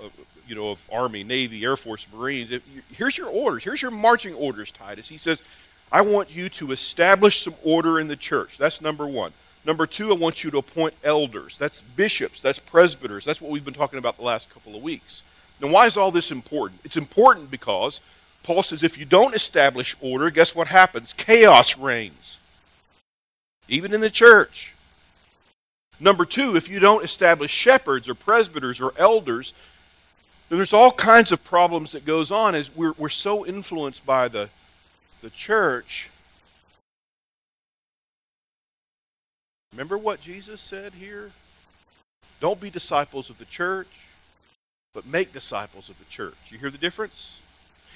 you 0.47 0.55
know, 0.55 0.71
of 0.71 0.89
Army, 0.93 1.25
Navy, 1.25 1.65
Air 1.65 1.77
Force, 1.77 2.07
Marines. 2.13 2.51
If, 2.51 2.63
here's 2.93 3.17
your 3.17 3.29
orders. 3.29 3.65
Here's 3.65 3.81
your 3.81 3.91
marching 3.91 4.35
orders, 4.35 4.71
Titus. 4.71 5.09
He 5.09 5.17
says, 5.17 5.43
I 5.91 6.03
want 6.03 6.35
you 6.35 6.49
to 6.51 6.73
establish 6.73 7.43
some 7.43 7.55
order 7.63 8.01
in 8.01 8.09
the 8.09 8.17
church. 8.17 8.59
That's 8.59 8.81
number 8.81 9.07
one. 9.07 9.33
Number 9.65 9.87
two, 9.87 10.11
I 10.11 10.17
want 10.17 10.45
you 10.45 10.51
to 10.51 10.59
appoint 10.59 10.95
elders. 11.03 11.57
That's 11.57 11.81
bishops. 11.81 12.41
That's 12.41 12.59
presbyters. 12.59 13.25
That's 13.25 13.41
what 13.41 13.51
we've 13.51 13.65
been 13.65 13.75
talking 13.75 13.99
about 13.99 14.19
the 14.19 14.25
last 14.25 14.51
couple 14.51 14.77
of 14.77 14.83
weeks. 14.83 15.23
Now, 15.61 15.69
why 15.69 15.87
is 15.87 15.97
all 15.97 16.11
this 16.11 16.31
important? 16.31 16.81
It's 16.85 16.97
important 16.97 17.51
because 17.51 18.01
Paul 18.43 18.63
says 18.63 18.83
if 18.83 18.99
you 18.99 19.07
don't 19.07 19.35
establish 19.35 19.97
order, 20.01 20.31
guess 20.31 20.55
what 20.55 20.67
happens? 20.67 21.15
Chaos 21.15 21.79
reigns. 21.79 22.39
Even 23.69 23.95
in 23.95 24.01
the 24.03 24.11
church. 24.11 24.74
Number 26.01 26.25
two, 26.25 26.57
if 26.57 26.69
you 26.69 26.81
don't 26.81 27.05
establish 27.05 27.51
shepherds 27.51 28.09
or 28.09 28.15
presbyters 28.15 28.81
or 28.81 28.93
elders, 28.99 29.55
then 30.49 30.59
there's 30.59 30.73
all 30.73 30.93
kinds 30.93 31.33
of 31.33 31.45
problems 31.45 31.93
that 31.93 32.05
goes 32.05 32.31
on 32.31 32.55
as 32.55 32.75
we're, 32.75 32.93
we're 32.99 33.09
so 33.09 33.47
influenced 33.47 34.05
by 34.05 34.29
the, 34.29 34.49
the 35.23 35.31
church. 35.31 36.11
Remember 39.73 39.97
what 39.99 40.21
Jesus 40.21 40.61
said 40.61 40.93
here? 40.93 41.33
Don't 42.41 42.61
be 42.61 42.71
disciples 42.71 43.31
of 43.31 43.39
the 43.39 43.45
church, 43.45 43.89
but 44.93 45.07
make 45.07 45.33
disciples 45.33 45.89
of 45.89 45.99
the 45.99 46.05
church. 46.05 46.37
You 46.51 46.59
hear 46.59 46.71
the 46.71 46.79
difference? 46.79 47.41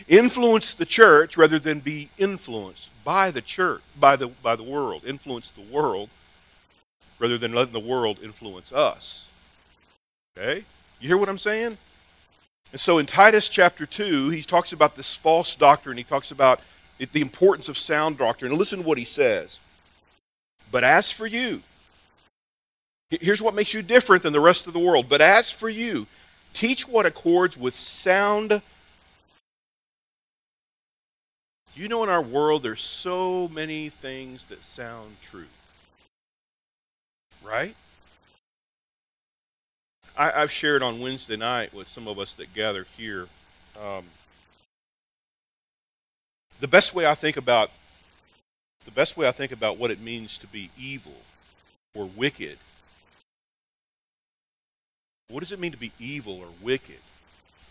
Influence 0.07 0.75
the 0.75 0.87
church 0.87 1.37
rather 1.37 1.59
than 1.59 1.81
be 1.81 2.09
influenced 2.19 2.91
by 3.05 3.31
the 3.31 3.43
church, 3.43 3.83
by 3.99 4.17
the, 4.17 4.29
by 4.29 4.57
the 4.57 4.63
world. 4.63 5.05
Influence 5.05 5.51
the 5.51 5.61
world 5.61 6.09
rather 7.19 7.39
than 7.39 7.53
letting 7.53 7.73
the 7.73 7.81
world 7.81 8.19
influence 8.23 8.73
us. 8.73 9.27
Okay? 10.37 10.65
You 11.01 11.09
hear 11.09 11.17
what 11.17 11.29
I'm 11.29 11.39
saying? 11.39 11.77
And 12.71 12.81
so 12.81 12.99
in 12.99 13.07
Titus 13.07 13.49
chapter 13.49 13.87
2, 13.87 14.31
he 14.31 14.43
talks 14.43 14.73
about 14.73 14.95
this 14.95 15.15
false 15.15 15.55
doctrine. 15.55 15.97
He 15.97 16.05
talks 16.05 16.31
about 16.31 16.61
the 16.99 17.21
importance 17.21 17.69
of 17.69 17.79
sound 17.79 18.19
doctrine. 18.19 18.53
And 18.53 18.59
listen 18.59 18.81
to 18.81 18.87
what 18.87 18.99
he 18.99 19.05
says. 19.05 19.59
But 20.71 20.85
as 20.85 21.11
for 21.11 21.27
you, 21.27 21.63
here's 23.11 23.41
what 23.41 23.55
makes 23.55 23.73
you 23.73 23.81
different 23.83 24.23
than 24.23 24.33
the 24.35 24.41
rest 24.41 24.67
of 24.67 24.75
the 24.75 24.79
world. 24.79 25.09
But 25.09 25.23
as 25.23 25.51
for 25.51 25.69
you, 25.69 26.07
teach 26.53 26.87
what 26.87 27.07
accords 27.07 27.57
with 27.57 27.75
sound. 27.79 28.61
You 31.75 31.89
know, 31.89 32.03
in 32.03 32.11
our 32.11 32.21
world, 32.21 32.63
there's 32.65 32.83
so 32.83 33.49
many 33.49 33.89
things 33.89 34.45
that 34.47 34.63
sound 34.63 35.17
true. 35.23 35.47
Right? 37.45 37.75
I, 40.17 40.41
have 40.41 40.51
shared 40.51 40.83
on 40.83 41.01
Wednesday 41.01 41.37
night 41.37 41.73
with 41.73 41.87
some 41.87 42.09
of 42.09 42.19
us 42.19 42.35
that 42.35 42.53
gather 42.53 42.87
here. 42.97 43.29
Um, 43.81 44.05
the 46.61 46.67
best 46.67 46.95
way 46.95 47.07
I 47.07 47.15
think 47.15 47.37
about 47.37 47.71
the 48.85 48.91
best 48.91 49.17
way 49.17 49.29
I 49.29 49.33
think 49.33 49.53
about 49.53 49.77
what 49.77 49.91
it 49.91 50.01
means 50.01 50.39
to 50.39 50.47
be 50.47 50.71
evil 50.79 51.17
or 51.95 52.07
wicked. 52.07 52.57
What 55.29 55.41
does 55.41 55.53
it 55.53 55.61
mean 55.61 55.73
to 55.73 55.79
be 55.79 55.93
evil 56.01 56.39
or 56.39 56.49
wicked? 56.63 57.01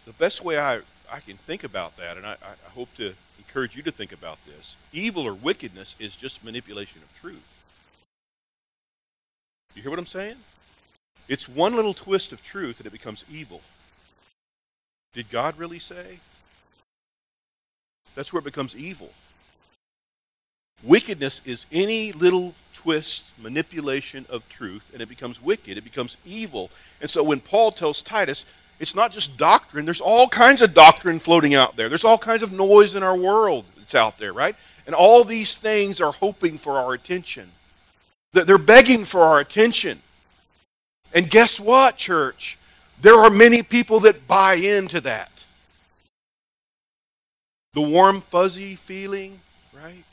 The 0.06 0.14
best 0.14 0.44
way 0.44 0.60
I, 0.60 0.82
I 1.12 1.20
can 1.26 1.36
think 1.36 1.64
about 1.64 1.98
that, 1.98 2.18
and 2.18 2.26
I, 2.26 2.34
I 2.34 2.70
hope 2.76 2.94
to 2.98 3.14
encourage 3.40 3.76
you 3.76 3.82
to 3.84 3.92
think 3.92 4.12
about 4.12 4.38
this 4.46 4.76
evil 4.94 5.24
or 5.24 5.34
wickedness 5.34 5.96
is 6.00 6.16
just 6.16 6.46
manipulation 6.46 7.02
of 7.02 7.20
truth. 7.20 7.57
You 9.76 9.82
hear 9.82 9.92
what 9.92 10.00
I'm 10.00 10.06
saying? 10.06 10.36
It's 11.28 11.48
one 11.48 11.76
little 11.76 11.94
twist 11.94 12.32
of 12.32 12.44
truth 12.44 12.80
and 12.80 12.88
it 12.88 12.92
becomes 12.92 13.24
evil. 13.32 13.62
Did 15.14 15.30
God 15.30 15.58
really 15.58 15.80
say? 15.80 16.20
That's 18.16 18.34
where 18.34 18.40
it 18.40 18.46
becomes 18.46 18.76
evil. 18.76 19.12
Wickedness 20.84 21.42
is 21.46 21.66
any 21.72 22.12
little 22.12 22.54
twist, 22.74 23.32
manipulation 23.42 24.26
of 24.30 24.48
truth, 24.48 24.92
and 24.94 25.02
it 25.02 25.10
becomes 25.10 25.42
wicked. 25.42 25.78
It 25.78 25.84
becomes 25.84 26.18
evil. 26.26 26.70
And 27.02 27.10
so 27.10 27.24
when 27.24 27.40
Paul 27.40 27.72
tells 27.72 28.02
Titus, 28.02 28.46
it's 28.80 28.94
not 28.94 29.12
just 29.12 29.38
doctrine, 29.38 29.86
there's 29.86 30.02
all 30.02 30.28
kinds 30.28 30.62
of 30.62 30.76
doctrine 30.76 31.18
floating 31.18 31.56
out 31.56 31.76
there. 31.76 31.90
There's 31.90 32.04
all 32.04 32.18
kinds 32.18 32.44
of 32.44 32.52
noise 32.52 32.94
in 32.94 33.02
our 33.02 33.18
world 33.18 33.66
that's 33.76 33.96
out 33.96 34.20
there, 34.20 34.34
right? 34.34 34.56
And 34.86 34.94
all 34.94 35.24
these 35.24 35.58
things 35.58 36.00
are 36.00 36.12
hoping 36.12 36.60
for 36.60 36.74
our 36.74 36.94
attention. 36.94 37.50
They're 38.46 38.58
begging 38.58 39.06
for 39.06 39.22
our 39.22 39.40
attention. 39.40 40.02
And 41.14 41.30
guess 41.30 41.60
what, 41.60 41.98
church? 41.98 42.58
There 43.02 43.16
are 43.16 43.30
many 43.30 43.64
people 43.64 44.00
that 44.02 44.28
buy 44.28 44.56
into 44.56 45.02
that. 45.02 45.32
The 47.74 47.82
warm, 47.82 48.22
fuzzy 48.22 48.76
feeling, 48.76 49.40
right? 49.74 50.04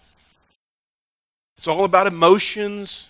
It's 1.57 1.67
all 1.67 1.85
about 1.85 2.07
emotions. 2.07 3.09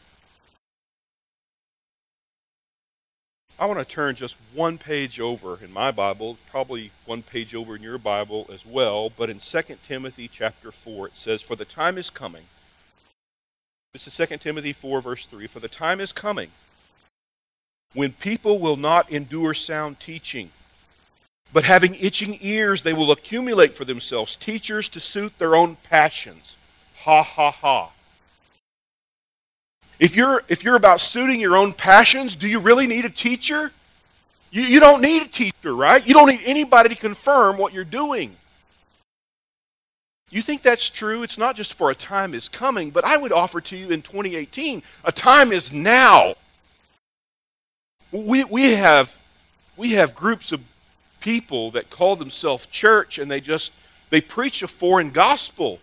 I 3.58 3.66
want 3.66 3.78
to 3.78 3.84
turn 3.84 4.16
just 4.16 4.36
one 4.52 4.78
page 4.78 5.20
over 5.20 5.58
in 5.62 5.72
my 5.72 5.92
Bible, 5.92 6.38
probably 6.50 6.90
one 7.06 7.22
page 7.22 7.54
over 7.54 7.76
in 7.76 7.82
your 7.82 7.98
Bible 7.98 8.48
as 8.52 8.66
well, 8.66 9.10
but 9.10 9.30
in 9.30 9.38
2 9.38 9.62
Timothy 9.84 10.28
chapter 10.28 10.72
4 10.72 11.08
it 11.08 11.16
says, 11.16 11.40
For 11.40 11.54
the 11.54 11.64
time 11.64 11.96
is 11.96 12.10
coming. 12.10 12.42
This 13.94 14.08
is 14.08 14.28
2 14.28 14.38
Timothy 14.38 14.72
4, 14.72 15.00
verse 15.00 15.24
3. 15.24 15.46
For 15.46 15.60
the 15.60 15.68
time 15.68 16.00
is 16.00 16.12
coming 16.12 16.50
when 17.94 18.10
people 18.10 18.58
will 18.58 18.76
not 18.76 19.08
endure 19.08 19.54
sound 19.54 20.00
teaching, 20.00 20.50
but 21.52 21.62
having 21.62 21.94
itching 21.94 22.38
ears, 22.40 22.82
they 22.82 22.92
will 22.92 23.12
accumulate 23.12 23.72
for 23.72 23.84
themselves 23.84 24.34
teachers 24.34 24.88
to 24.88 24.98
suit 24.98 25.38
their 25.38 25.54
own 25.54 25.76
passions. 25.88 26.56
Ha 27.02 27.22
ha 27.22 27.52
ha. 27.52 27.92
If 30.00 30.16
you're, 30.16 30.42
if 30.48 30.64
you're 30.64 30.74
about 30.74 30.98
suiting 30.98 31.38
your 31.38 31.56
own 31.56 31.72
passions, 31.72 32.34
do 32.34 32.48
you 32.48 32.58
really 32.58 32.88
need 32.88 33.04
a 33.04 33.10
teacher? 33.10 33.70
You, 34.50 34.62
you 34.62 34.80
don't 34.80 35.02
need 35.02 35.22
a 35.22 35.28
teacher, 35.28 35.72
right? 35.72 36.04
You 36.04 36.14
don't 36.14 36.28
need 36.28 36.42
anybody 36.44 36.88
to 36.88 36.96
confirm 36.96 37.58
what 37.58 37.72
you're 37.72 37.84
doing. 37.84 38.34
You 40.34 40.42
think 40.42 40.62
that's 40.62 40.90
true? 40.90 41.22
It's 41.22 41.38
not 41.38 41.54
just 41.54 41.74
for 41.74 41.92
a 41.92 41.94
time 41.94 42.34
is 42.34 42.48
coming, 42.48 42.90
but 42.90 43.04
I 43.04 43.16
would 43.16 43.30
offer 43.30 43.60
to 43.60 43.76
you 43.76 43.90
in 43.90 44.02
2018 44.02 44.82
a 45.04 45.12
time 45.12 45.52
is 45.52 45.72
now. 45.72 46.34
We, 48.10 48.42
we 48.42 48.72
have 48.72 49.22
we 49.76 49.92
have 49.92 50.16
groups 50.16 50.50
of 50.50 50.60
people 51.20 51.70
that 51.70 51.88
call 51.88 52.16
themselves 52.16 52.66
church 52.66 53.16
and 53.16 53.30
they 53.30 53.40
just 53.40 53.72
they 54.10 54.20
preach 54.20 54.60
a 54.60 54.66
foreign 54.66 55.10
gospel. 55.10 55.78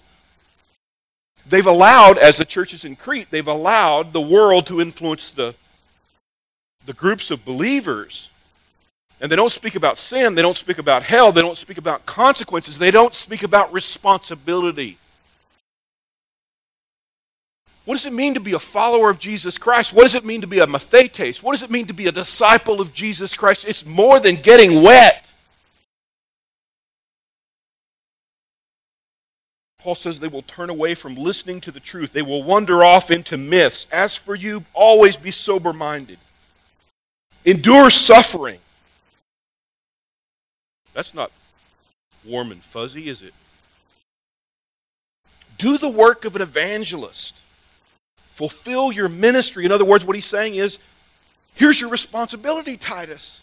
They've 1.48 1.65
allowed 1.65 2.17
as 2.17 2.36
the 2.36 2.43
churches 2.43 2.84
in 2.84 2.98
crete 2.98 3.31
they've 3.31 3.48
allowed 3.48 4.12
the 4.12 4.20
world 4.20 4.67
to 4.67 4.81
influence 4.81 5.29
the 5.29 5.55
the 6.86 6.93
groups 6.93 7.31
of 7.31 7.46
believers 7.46 8.29
and 9.22 9.32
they 9.32 9.36
don't 9.36 9.51
speak 9.51 9.75
about 9.75 9.98
sin 9.98 10.36
they 10.36 10.42
don't 10.42 10.58
speak 10.58 10.78
about 10.78 11.04
hell 11.04 11.32
they 11.32 11.42
don't 11.42 11.58
speak 11.58 11.78
about 11.78 12.06
consequences 12.06 12.78
they 12.78 12.92
don't 12.92 13.16
speak 13.16 13.44
about 13.44 13.72
responsibility 13.72 14.98
what 17.86 17.96
does 17.96 18.06
it 18.06 18.13
mean 18.13 18.36
to 18.36 18.40
be 18.40 18.54
a 18.54 18.60
follower 18.60 19.10
of 19.10 19.18
Jesus 19.18 19.58
Christ? 19.58 19.92
What 19.92 20.04
does 20.04 20.13
it 20.13 20.24
mean 20.24 20.42
to 20.42 20.48
be 20.48 20.60
a 20.60 20.68
mathetes? 20.68 21.42
What 21.42 21.54
does 21.54 21.63
it 21.63 21.72
mean 21.72 21.88
to 21.88 21.94
be 21.94 22.08
a 22.08 22.12
disciple 22.12 22.80
of 22.80 22.94
Jesus 22.94 23.34
Christ? 23.34 23.68
It's 23.68 23.86
more 23.86 24.20
than 24.20 24.36
getting 24.36 24.84
wet. 24.84 25.25
Paul 29.80 29.96
says 29.96 30.20
they 30.20 30.28
will 30.28 30.44
turn 30.44 30.70
away 30.70 30.94
from 30.94 31.16
listening 31.16 31.60
to 31.62 31.72
the 31.72 31.80
truth. 31.80 32.13
They 32.13 32.22
will 32.22 32.44
wander 32.44 32.84
off 32.84 33.10
into 33.10 33.36
myths. 33.36 33.88
As 33.92 34.16
for 34.16 34.36
you, 34.36 34.63
always 34.75 35.18
be 35.18 35.32
sober 35.32 35.74
minded. 35.74 36.20
Endure 37.46 37.90
suffering. 37.90 38.60
That's 40.94 41.14
not 41.14 41.32
warm 42.26 42.52
and 42.52 42.62
fuzzy, 42.62 43.10
is 43.10 43.22
it? 43.22 43.34
Do 45.58 45.78
the 45.78 45.90
work 45.90 46.26
of 46.26 46.36
an 46.36 46.42
evangelist. 46.42 47.38
Fulfill 48.18 48.92
your 48.92 49.10
ministry. 49.10 49.66
In 49.66 49.72
other 49.72 49.86
words, 49.86 50.06
what 50.06 50.16
he's 50.16 50.26
saying 50.26 50.56
is 50.56 50.80
here's 51.56 51.80
your 51.80 51.90
responsibility, 51.90 52.78
Titus. 52.78 53.42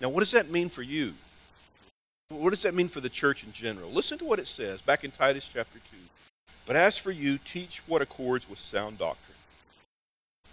Now, 0.00 0.08
what 0.08 0.20
does 0.20 0.32
that 0.32 0.50
mean 0.50 0.68
for 0.68 0.82
you? 0.82 1.14
What 2.30 2.50
does 2.50 2.62
that 2.62 2.74
mean 2.74 2.88
for 2.88 3.00
the 3.00 3.08
church 3.08 3.44
in 3.44 3.52
general? 3.52 3.90
Listen 3.90 4.16
to 4.18 4.24
what 4.24 4.38
it 4.38 4.46
says 4.46 4.80
back 4.80 5.04
in 5.04 5.10
Titus 5.10 5.48
chapter 5.52 5.78
2. 5.78 5.96
But 6.66 6.76
as 6.76 6.96
for 6.96 7.10
you, 7.10 7.38
teach 7.38 7.82
what 7.86 8.02
accords 8.02 8.48
with 8.48 8.58
sound 8.60 8.98
doctrine. 8.98 9.36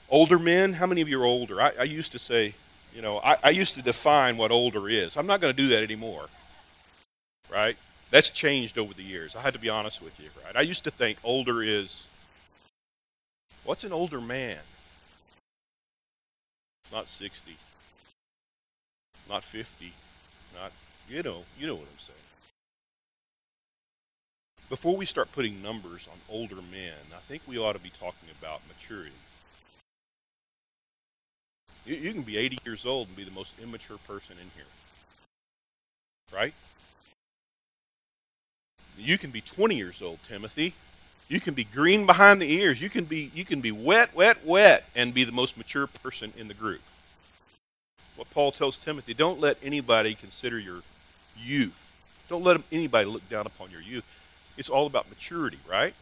Older 0.09 0.39
men, 0.39 0.73
how 0.73 0.85
many 0.85 1.01
of 1.01 1.09
you 1.09 1.21
are 1.21 1.25
older? 1.25 1.61
I, 1.61 1.71
I 1.79 1.83
used 1.83 2.13
to 2.13 2.19
say, 2.19 2.53
you 2.95 3.01
know, 3.01 3.19
I, 3.19 3.37
I 3.43 3.49
used 3.49 3.75
to 3.75 3.81
define 3.81 4.37
what 4.37 4.51
older 4.51 4.89
is. 4.89 5.17
I'm 5.17 5.27
not 5.27 5.41
going 5.41 5.53
to 5.53 5.61
do 5.61 5.67
that 5.69 5.83
anymore. 5.83 6.27
Right? 7.51 7.77
That's 8.09 8.29
changed 8.29 8.77
over 8.77 8.93
the 8.93 9.03
years. 9.03 9.35
I 9.35 9.41
had 9.41 9.53
to 9.53 9.59
be 9.59 9.69
honest 9.69 10.01
with 10.01 10.19
you, 10.19 10.29
right? 10.45 10.55
I 10.55 10.61
used 10.61 10.85
to 10.85 10.91
think 10.91 11.17
older 11.23 11.61
is 11.61 12.07
what's 13.65 13.83
an 13.83 13.91
older 13.91 14.21
man? 14.21 14.59
Not 16.91 17.09
60. 17.09 17.57
Not 19.29 19.43
50. 19.43 19.91
Not 20.55 20.71
you 21.09 21.23
know, 21.23 21.43
you 21.59 21.67
know 21.67 21.75
what 21.75 21.83
I'm 21.83 21.99
saying. 21.99 22.17
Before 24.69 24.97
we 24.97 25.05
start 25.05 25.31
putting 25.31 25.61
numbers 25.61 26.07
on 26.11 26.17
older 26.29 26.55
men, 26.55 26.95
I 27.13 27.19
think 27.19 27.43
we 27.47 27.57
ought 27.57 27.73
to 27.73 27.79
be 27.79 27.89
talking 27.89 28.29
about 28.41 28.61
maturity. 28.67 29.11
You, 31.87 31.95
you 31.95 32.13
can 32.13 32.21
be 32.21 32.37
80 32.37 32.59
years 32.65 32.85
old 32.85 33.07
and 33.07 33.15
be 33.15 33.23
the 33.23 33.31
most 33.31 33.59
immature 33.61 33.97
person 33.97 34.35
in 34.41 34.49
here. 34.55 34.65
Right? 36.33 36.53
You 38.97 39.17
can 39.17 39.31
be 39.31 39.41
20 39.41 39.75
years 39.75 40.01
old, 40.01 40.19
Timothy. 40.27 40.73
You 41.29 41.39
can 41.39 41.53
be 41.53 41.63
green 41.63 42.05
behind 42.05 42.41
the 42.41 42.51
ears. 42.51 42.81
You 42.81 42.89
can 42.89 43.05
be 43.05 43.31
you 43.33 43.45
can 43.45 43.61
be 43.61 43.71
wet, 43.71 44.15
wet, 44.15 44.45
wet 44.45 44.85
and 44.95 45.13
be 45.13 45.23
the 45.23 45.31
most 45.31 45.57
mature 45.57 45.87
person 45.87 46.31
in 46.37 46.47
the 46.47 46.53
group. 46.53 46.81
What 48.15 48.29
Paul 48.31 48.51
tells 48.51 48.77
Timothy, 48.77 49.13
don't 49.13 49.39
let 49.39 49.57
anybody 49.61 50.15
consider 50.15 50.57
your 50.57 50.81
youth. 51.37 51.83
Don't 52.29 52.43
let 52.43 52.59
anybody 52.71 53.05
look 53.05 53.27
down 53.29 53.45
upon 53.45 53.71
your 53.71 53.81
youth. 53.81 54.05
It's 54.57 54.69
all 54.69 54.87
about 54.87 55.09
maturity, 55.09 55.59
right? 55.69 55.93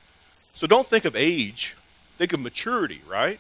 So 0.54 0.65
don't 0.65 0.88
think 0.88 1.06
of 1.06 1.15
age. 1.15 1.75
Think 2.18 2.32
of 2.32 2.39
maturity, 2.39 3.01
right? 3.10 3.39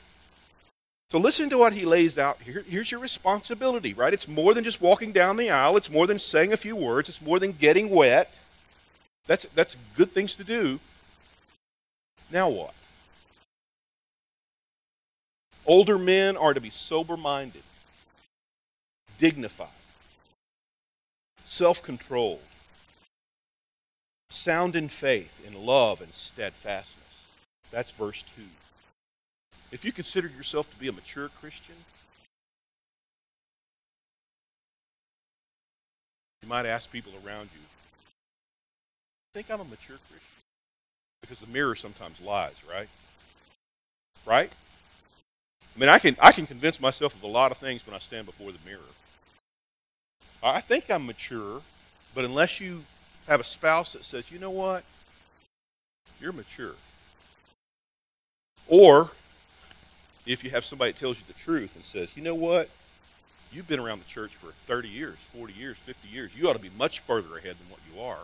So 1.15 1.21
listen 1.21 1.49
to 1.51 1.57
what 1.57 1.71
he 1.71 1.85
lays 1.85 2.17
out 2.17 2.41
here. 2.41 2.61
Here's 2.67 2.91
your 2.91 2.99
responsibility, 2.99 3.93
right? 3.93 4.13
It's 4.13 4.27
more 4.27 4.53
than 4.53 4.65
just 4.65 4.81
walking 4.81 5.13
down 5.13 5.37
the 5.37 5.49
aisle. 5.49 5.77
It's 5.77 5.89
more 5.89 6.07
than 6.07 6.19
saying 6.19 6.51
a 6.51 6.57
few 6.57 6.75
words. 6.75 7.07
It's 7.07 7.21
more 7.21 7.39
than 7.39 7.53
getting 7.53 7.89
wet. 7.89 8.37
That's, 9.25 9.45
that's 9.55 9.77
good 9.95 10.11
things 10.11 10.35
to 10.35 10.43
do. 10.43 10.81
Now 12.33 12.49
what? 12.49 12.73
Older 15.65 15.97
men 15.97 16.35
are 16.35 16.53
to 16.53 16.59
be 16.59 16.69
sober 16.69 17.15
minded, 17.15 17.63
dignified, 19.17 19.69
self 21.45 21.81
controlled, 21.81 22.41
sound 24.29 24.75
in 24.75 24.89
faith, 24.89 25.47
in 25.47 25.65
love, 25.65 26.01
and 26.01 26.11
steadfastness. 26.11 27.31
That's 27.71 27.91
verse 27.91 28.21
2. 28.35 28.41
If 29.75 29.83
you 29.83 29.91
consider 29.91 30.29
yourself 30.29 30.71
to 30.73 30.79
be 30.79 30.87
a 30.87 30.93
mature 30.93 31.27
Christian, 31.41 31.75
you 36.41 36.47
might 36.47 36.65
ask 36.65 36.89
people 36.89 37.11
around 37.25 37.49
you, 37.53 37.59
think 39.33 39.51
I'm 39.51 39.59
a 39.59 39.65
mature 39.65 39.97
Christian? 40.09 40.43
Because 41.19 41.41
the 41.41 41.51
mirror 41.51 41.75
sometimes 41.75 42.21
lies, 42.21 42.53
right? 42.71 42.87
Right? 44.25 44.49
I 45.75 45.79
mean, 45.79 45.89
I 45.89 45.99
can, 45.99 46.15
I 46.21 46.31
can 46.31 46.47
convince 46.47 46.79
myself 46.79 47.13
of 47.13 47.23
a 47.23 47.27
lot 47.27 47.51
of 47.51 47.57
things 47.57 47.85
when 47.85 47.93
I 47.93 47.99
stand 47.99 48.27
before 48.27 48.53
the 48.53 48.59
mirror. 48.65 48.79
I 50.41 50.61
think 50.61 50.89
I'm 50.89 51.05
mature, 51.05 51.61
but 52.13 52.23
unless 52.23 52.61
you 52.61 52.83
have 53.27 53.41
a 53.41 53.43
spouse 53.43 53.91
that 53.91 54.05
says, 54.05 54.31
you 54.31 54.39
know 54.39 54.51
what, 54.51 54.85
you're 56.21 56.31
mature. 56.31 56.75
Or 58.69 59.11
if 60.25 60.43
you 60.43 60.49
have 60.49 60.65
somebody 60.65 60.91
that 60.91 60.99
tells 60.99 61.19
you 61.19 61.25
the 61.27 61.33
truth 61.33 61.75
and 61.75 61.83
says, 61.83 62.15
you 62.17 62.23
know 62.23 62.35
what, 62.35 62.69
you've 63.51 63.67
been 63.67 63.79
around 63.79 63.99
the 63.99 64.09
church 64.09 64.35
for 64.35 64.47
30 64.47 64.89
years, 64.89 65.15
40 65.15 65.53
years, 65.53 65.77
50 65.77 66.07
years, 66.07 66.35
you 66.35 66.49
ought 66.49 66.53
to 66.53 66.59
be 66.59 66.71
much 66.77 66.99
further 66.99 67.37
ahead 67.37 67.55
than 67.57 67.69
what 67.69 67.79
you 67.93 68.01
are. 68.01 68.19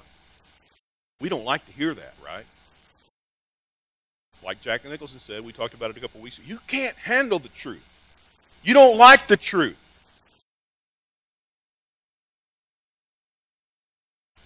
We 1.20 1.30
don't 1.30 1.46
like 1.46 1.66
to 1.68 1.72
hear 1.72 1.94
that, 1.94 2.14
right? 2.26 2.46
Like 4.44 4.62
Jack 4.62 4.84
Nicholson 4.86 5.20
said, 5.20 5.46
we 5.46 5.54
talked 5.54 5.76
about 5.76 5.92
it 5.92 5.98
a 5.98 6.00
couple 6.00 6.20
weeks 6.20 6.38
ago. 6.38 6.48
You 6.48 6.60
can't 6.68 6.98
handle 6.98 7.38
the 7.38 7.50
truth. 7.50 7.88
You 8.64 8.74
don't 8.74 8.98
like 8.98 9.28
the 9.28 9.38
truth. 9.38 9.78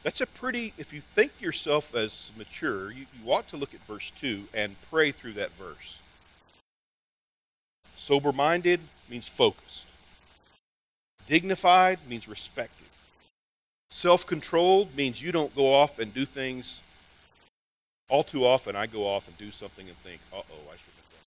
That's 0.03 0.21
a 0.21 0.27
pretty, 0.27 0.71
if 0.77 0.93
you 0.93 1.01
think 1.01 1.41
yourself 1.41 1.95
as 1.95 2.29
mature, 2.37 2.91
you, 2.91 3.05
you 3.19 3.31
ought 3.31 3.47
to 3.47 3.57
look 3.57 3.73
at 3.73 3.79
verse 3.81 4.11
2 4.11 4.43
and 4.53 4.75
pray 4.91 5.11
through 5.11 5.33
that 5.33 5.51
verse. 5.53 5.99
Sober 8.05 8.31
minded 8.31 8.79
means 9.09 9.27
focused, 9.27 9.87
dignified 11.25 11.97
means 12.07 12.27
respected. 12.27 12.85
Self 13.89 14.27
controlled 14.27 14.95
means 14.95 15.23
you 15.23 15.31
don't 15.31 15.55
go 15.55 15.73
off 15.73 15.97
and 15.97 16.13
do 16.13 16.23
things. 16.23 16.81
All 18.07 18.23
too 18.23 18.45
often, 18.45 18.75
I 18.75 18.85
go 18.85 19.07
off 19.07 19.27
and 19.27 19.35
do 19.39 19.49
something 19.49 19.87
and 19.87 19.97
think, 19.97 20.19
uh 20.31 20.35
oh, 20.37 20.41
I 20.41 20.77
shouldn't 20.77 20.97
have 20.97 21.09
done 21.13 21.23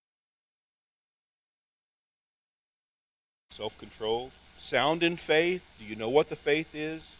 that. 3.48 3.56
Self 3.56 3.76
controlled. 3.80 4.30
Sound 4.58 5.02
in 5.02 5.16
faith. 5.16 5.68
Do 5.80 5.84
you 5.84 5.96
know 5.96 6.08
what 6.08 6.28
the 6.28 6.36
faith 6.36 6.76
is? 6.76 7.16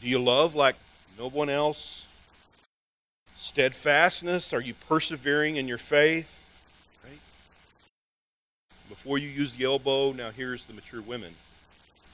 Do 0.00 0.06
you 0.06 0.20
love 0.20 0.54
like 0.54 0.76
no 1.18 1.28
one 1.28 1.50
else? 1.50 2.06
Steadfastness. 3.34 4.52
Are 4.52 4.62
you 4.62 4.74
persevering 4.88 5.56
in 5.56 5.66
your 5.66 5.78
faith? 5.78 6.38
Before 8.88 9.18
you 9.18 9.28
use 9.28 9.52
the 9.54 9.64
elbow, 9.64 10.12
now 10.12 10.30
here's 10.30 10.64
the 10.64 10.72
mature 10.72 11.02
women. 11.02 11.34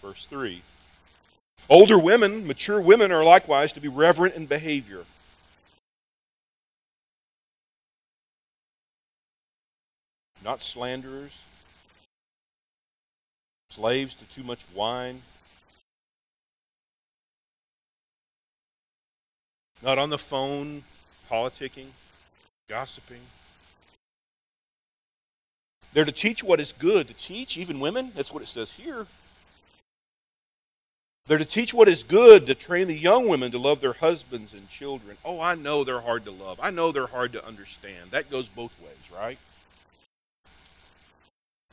Verse 0.03 0.27
3. 0.27 0.63
Older 1.71 1.99
women, 1.99 2.47
mature 2.47 2.81
women, 2.81 3.11
are 3.13 3.25
likewise 3.25 3.73
to 3.73 3.81
be 3.81 3.89
reverent 3.89 4.35
in 4.35 4.47
behavior. 4.47 5.05
Not 10.45 10.63
slanderers, 10.63 11.43
slaves 13.71 14.15
to 14.17 14.25
too 14.27 14.43
much 14.43 14.61
wine, 14.75 15.23
not 19.83 19.99
on 19.99 20.11
the 20.11 20.19
phone, 20.19 20.83
politicking, 21.31 21.87
gossiping. 22.69 23.21
They're 25.95 26.05
to 26.05 26.13
teach 26.13 26.43
what 26.43 26.61
is 26.61 26.73
good, 26.73 27.07
to 27.07 27.15
teach 27.15 27.57
even 27.57 27.79
women. 27.79 28.11
That's 28.15 28.33
what 28.33 28.43
it 28.43 28.49
says 28.49 28.73
here. 28.73 29.07
They're 31.27 31.39
to 31.39 31.45
teach 31.45 31.73
what 31.73 31.89
is 31.89 32.03
good, 32.03 32.47
to 32.47 32.55
train 32.55 32.89
the 32.89 32.99
young 32.99 33.29
women 33.29 33.53
to 33.53 33.59
love 33.59 33.81
their 33.81 33.95
husbands 33.95 34.53
and 34.53 34.69
children. 34.69 35.17
Oh, 35.25 35.41
I 35.41 35.55
know 35.55 35.85
they're 35.85 36.01
hard 36.01 36.25
to 36.25 36.33
love. 36.33 36.59
I 36.63 36.71
know 36.71 36.93
they're 36.93 37.07
hard 37.07 37.33
to 37.33 37.47
understand. 37.47 38.11
That 38.11 38.29
goes 38.29 38.49
both 38.49 38.79
ways, 38.83 39.19
right? 39.19 39.39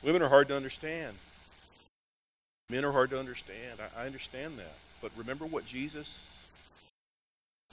Women 0.04 0.22
are 0.22 0.30
hard 0.30 0.48
to 0.50 0.56
understand. 0.56 1.18
Men 2.70 2.86
are 2.86 2.92
hard 2.92 3.10
to 3.10 3.20
understand. 3.20 3.80
I, 3.98 4.04
I 4.04 4.06
understand 4.06 4.58
that. 4.58 4.76
But 5.02 5.12
remember 5.18 5.46
what 5.46 5.66
Jesus 5.66 6.38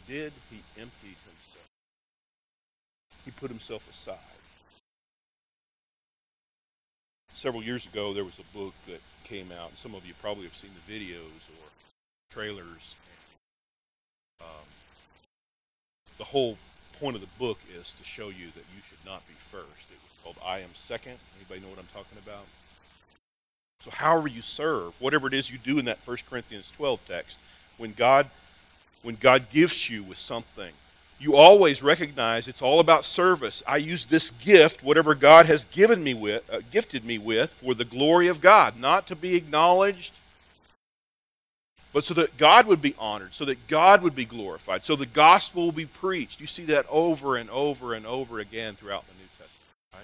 did? 0.08 0.32
He 0.50 0.56
emptied 0.80 1.16
himself, 1.28 1.68
he 3.24 3.30
put 3.32 3.50
himself 3.50 3.88
aside. 3.90 4.38
Several 7.38 7.62
years 7.62 7.87
ago, 7.87 8.12
there 8.12 8.24
was 8.24 8.37
a 8.40 8.59
book 8.59 8.74
that 8.88 9.01
came 9.22 9.53
out. 9.53 9.70
Some 9.79 9.94
of 9.94 10.05
you 10.05 10.12
probably 10.20 10.42
have 10.42 10.57
seen 10.57 10.72
the 10.74 10.92
videos 10.92 11.48
or 11.61 11.70
trailers. 12.33 12.96
And, 14.40 14.48
um, 14.48 14.66
the 16.16 16.24
whole 16.24 16.59
point 16.98 17.14
of 17.14 17.20
the 17.20 17.29
book 17.38 17.61
is 17.72 17.92
to 17.92 18.03
show 18.03 18.31
you 18.31 18.46
that 18.46 18.64
you 18.74 18.83
should 18.88 18.98
not 19.07 19.24
be 19.29 19.35
first. 19.35 19.88
It 19.88 20.01
was 20.03 20.16
called 20.24 20.37
I 20.44 20.59
Am 20.59 20.74
Second. 20.74 21.16
Anybody 21.37 21.61
know 21.61 21.68
what 21.68 21.79
I'm 21.79 21.87
talking 21.94 22.18
about? 22.18 22.44
So 23.83 23.92
however 23.92 24.27
you 24.27 24.42
serve, 24.42 25.01
whatever 25.01 25.29
it 25.29 25.33
is 25.33 25.48
you 25.48 25.59
do 25.59 25.79
in 25.79 25.85
that 25.85 26.01
1 26.05 26.16
Corinthians 26.29 26.72
12 26.72 27.07
text, 27.07 27.38
when 27.77 27.92
God 27.92 28.29
when 29.03 29.14
God 29.14 29.48
gifts 29.53 29.88
you 29.88 30.03
with 30.03 30.18
something, 30.18 30.72
you 31.20 31.35
always 31.35 31.83
recognize 31.83 32.46
it's 32.46 32.62
all 32.62 32.78
about 32.78 33.04
service. 33.04 33.62
I 33.66 33.78
use 33.78 34.04
this 34.04 34.31
gift, 34.31 34.85
whatever 34.85 35.14
God 35.14 35.46
has 35.46 35.64
given 35.64 36.02
me 36.04 36.14
with, 36.14 36.48
uh, 36.52 36.61
gifted 36.70 37.04
me 37.04 37.18
with, 37.18 37.50
for 37.54 37.74
the 37.74 37.85
glory 37.85 38.28
of 38.28 38.40
God, 38.40 38.78
not 38.78 39.07
to 39.09 39.16
be 39.16 39.35
acknowledged, 39.35 40.12
but 41.92 42.04
so 42.04 42.14
that 42.14 42.37
God 42.37 42.66
would 42.66 42.81
be 42.81 42.94
honored, 42.98 43.35
so 43.35 43.44
that 43.46 43.66
God 43.66 44.02
would 44.02 44.14
be 44.14 44.24
glorified, 44.24 44.85
so 44.85 44.94
the 44.94 45.07
gospel 45.07 45.64
will 45.64 45.72
be 45.72 45.87
preached. 45.87 46.40
You 46.40 46.46
see 46.46 46.64
that 46.66 46.87
over 46.88 47.37
and 47.37 47.50
over 47.50 47.94
and 47.94 48.07
over 48.07 48.38
again 48.38 48.74
throughout 48.74 49.04
the 49.07 49.14
New 49.14 49.28
Testament, 49.38 49.94
right? 49.94 50.02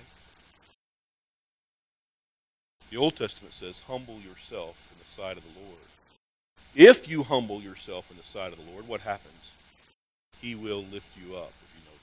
The 2.91 2.97
Old 2.97 3.17
Testament 3.17 3.55
says, 3.55 3.83
"Humble 3.87 4.19
yourself 4.21 4.93
in 4.93 4.99
the 4.99 5.23
sight 5.23 5.37
of 5.37 5.45
the 5.45 5.61
Lord." 5.61 5.79
If 6.75 7.07
you 7.09 7.23
humble 7.23 7.61
yourself 7.61 8.11
in 8.11 8.17
the 8.17 8.25
sight 8.25 8.53
of 8.53 8.59
the 8.59 8.73
Lord, 8.73 8.89
what 8.89 9.03
happens? 9.03 9.44
He 10.41 10.55
will 10.55 10.85
lift 10.93 11.17
you 11.17 11.37
up, 11.37 11.53
if 11.63 11.75
you 11.77 11.85
know 11.87 11.97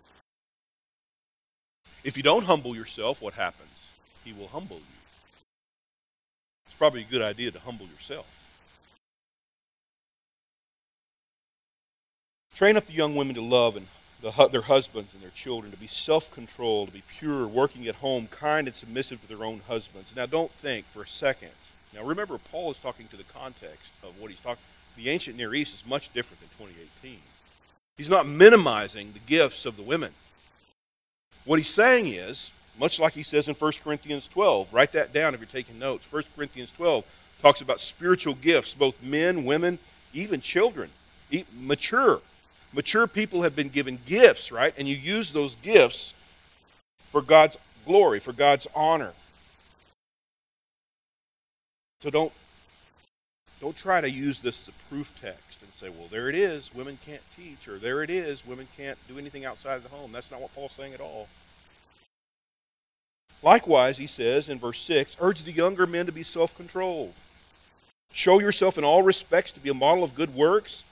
If 2.03 2.17
you 2.17 2.23
don't 2.23 2.45
humble 2.45 2.75
yourself, 2.75 3.21
what 3.21 3.33
happens? 3.33 3.69
He 4.23 4.33
will 4.33 4.47
humble 4.47 4.77
you. 4.77 4.99
It's 6.65 6.75
probably 6.75 7.01
a 7.01 7.05
good 7.05 7.21
idea 7.21 7.51
to 7.51 7.59
humble 7.59 7.85
yourself. 7.87 8.37
Train 12.55 12.77
up 12.77 12.85
the 12.85 12.93
young 12.93 13.15
women 13.15 13.35
to 13.35 13.41
love 13.41 13.75
and 13.75 13.87
the, 14.21 14.47
their 14.51 14.61
husbands 14.61 15.13
and 15.13 15.23
their 15.23 15.31
children, 15.31 15.71
to 15.71 15.77
be 15.77 15.87
self 15.87 16.31
controlled, 16.33 16.89
to 16.89 16.93
be 16.93 17.03
pure, 17.07 17.47
working 17.47 17.87
at 17.87 17.95
home, 17.95 18.27
kind 18.27 18.67
and 18.67 18.75
submissive 18.75 19.21
to 19.21 19.27
their 19.27 19.45
own 19.45 19.61
husbands. 19.67 20.15
Now, 20.15 20.25
don't 20.25 20.51
think 20.51 20.85
for 20.85 21.01
a 21.01 21.07
second. 21.07 21.49
Now, 21.93 22.03
remember, 22.03 22.37
Paul 22.37 22.71
is 22.71 22.77
talking 22.77 23.07
to 23.07 23.17
the 23.17 23.23
context 23.23 23.93
of 24.03 24.19
what 24.21 24.31
he's 24.31 24.39
talking. 24.39 24.63
The 24.95 25.09
ancient 25.09 25.37
Near 25.37 25.53
East 25.53 25.75
is 25.75 25.85
much 25.85 26.13
different 26.13 26.39
than 26.39 26.49
2018. 26.67 27.17
He's 27.97 28.09
not 28.09 28.27
minimizing 28.27 29.11
the 29.13 29.19
gifts 29.19 29.65
of 29.65 29.77
the 29.77 29.83
women. 29.83 30.11
What 31.45 31.59
he's 31.59 31.69
saying 31.69 32.07
is, 32.07 32.51
much 32.79 32.99
like 32.99 33.13
he 33.13 33.23
says 33.23 33.47
in 33.47 33.55
1 33.55 33.71
Corinthians 33.83 34.27
12, 34.27 34.73
write 34.73 34.91
that 34.93 35.13
down 35.13 35.33
if 35.33 35.39
you're 35.39 35.47
taking 35.47 35.77
notes. 35.77 36.11
1 36.11 36.23
Corinthians 36.35 36.71
12 36.71 37.05
talks 37.41 37.61
about 37.61 37.79
spiritual 37.79 38.35
gifts, 38.35 38.73
both 38.73 39.03
men, 39.03 39.45
women, 39.45 39.77
even 40.13 40.41
children, 40.41 40.89
mature 41.59 42.21
Mature 42.73 43.05
people 43.05 43.41
have 43.41 43.55
been 43.55 43.69
given 43.69 43.99
gifts, 44.05 44.51
right? 44.51 44.73
And 44.77 44.87
you 44.87 44.95
use 44.95 45.31
those 45.31 45.55
gifts 45.55 46.13
for 47.09 47.21
God's 47.21 47.57
glory, 47.85 48.19
for 48.19 48.31
God's 48.31 48.67
honor. 48.73 49.11
So 52.01 52.09
don't 52.09 52.31
don't 53.59 53.75
try 53.75 54.01
to 54.01 54.09
use 54.09 54.39
this 54.39 54.67
as 54.67 54.73
a 54.73 54.89
proof 54.89 55.19
text 55.21 55.50
say, 55.81 55.89
well, 55.89 56.07
there 56.11 56.29
it 56.29 56.35
is, 56.35 56.73
women 56.75 56.99
can't 57.05 57.23
teach, 57.35 57.67
or 57.67 57.79
there 57.79 58.03
it 58.03 58.11
is, 58.11 58.45
women 58.45 58.67
can't 58.77 58.97
do 59.07 59.17
anything 59.17 59.45
outside 59.45 59.75
of 59.75 59.83
the 59.83 59.89
home. 59.89 60.11
That's 60.11 60.29
not 60.29 60.39
what 60.39 60.53
Paul's 60.53 60.73
saying 60.73 60.93
at 60.93 61.01
all. 61.01 61.27
Likewise, 63.41 63.97
he 63.97 64.05
says 64.05 64.47
in 64.47 64.59
verse 64.59 64.79
6 64.81 65.17
urge 65.19 65.41
the 65.41 65.51
younger 65.51 65.87
men 65.87 66.05
to 66.05 66.11
be 66.11 66.21
self 66.21 66.55
controlled. 66.55 67.13
Show 68.13 68.39
yourself 68.39 68.77
in 68.77 68.83
all 68.83 69.01
respects 69.01 69.51
to 69.53 69.59
be 69.59 69.69
a 69.69 69.73
model 69.73 70.03
of 70.03 70.13
good 70.13 70.35
works 70.35 70.83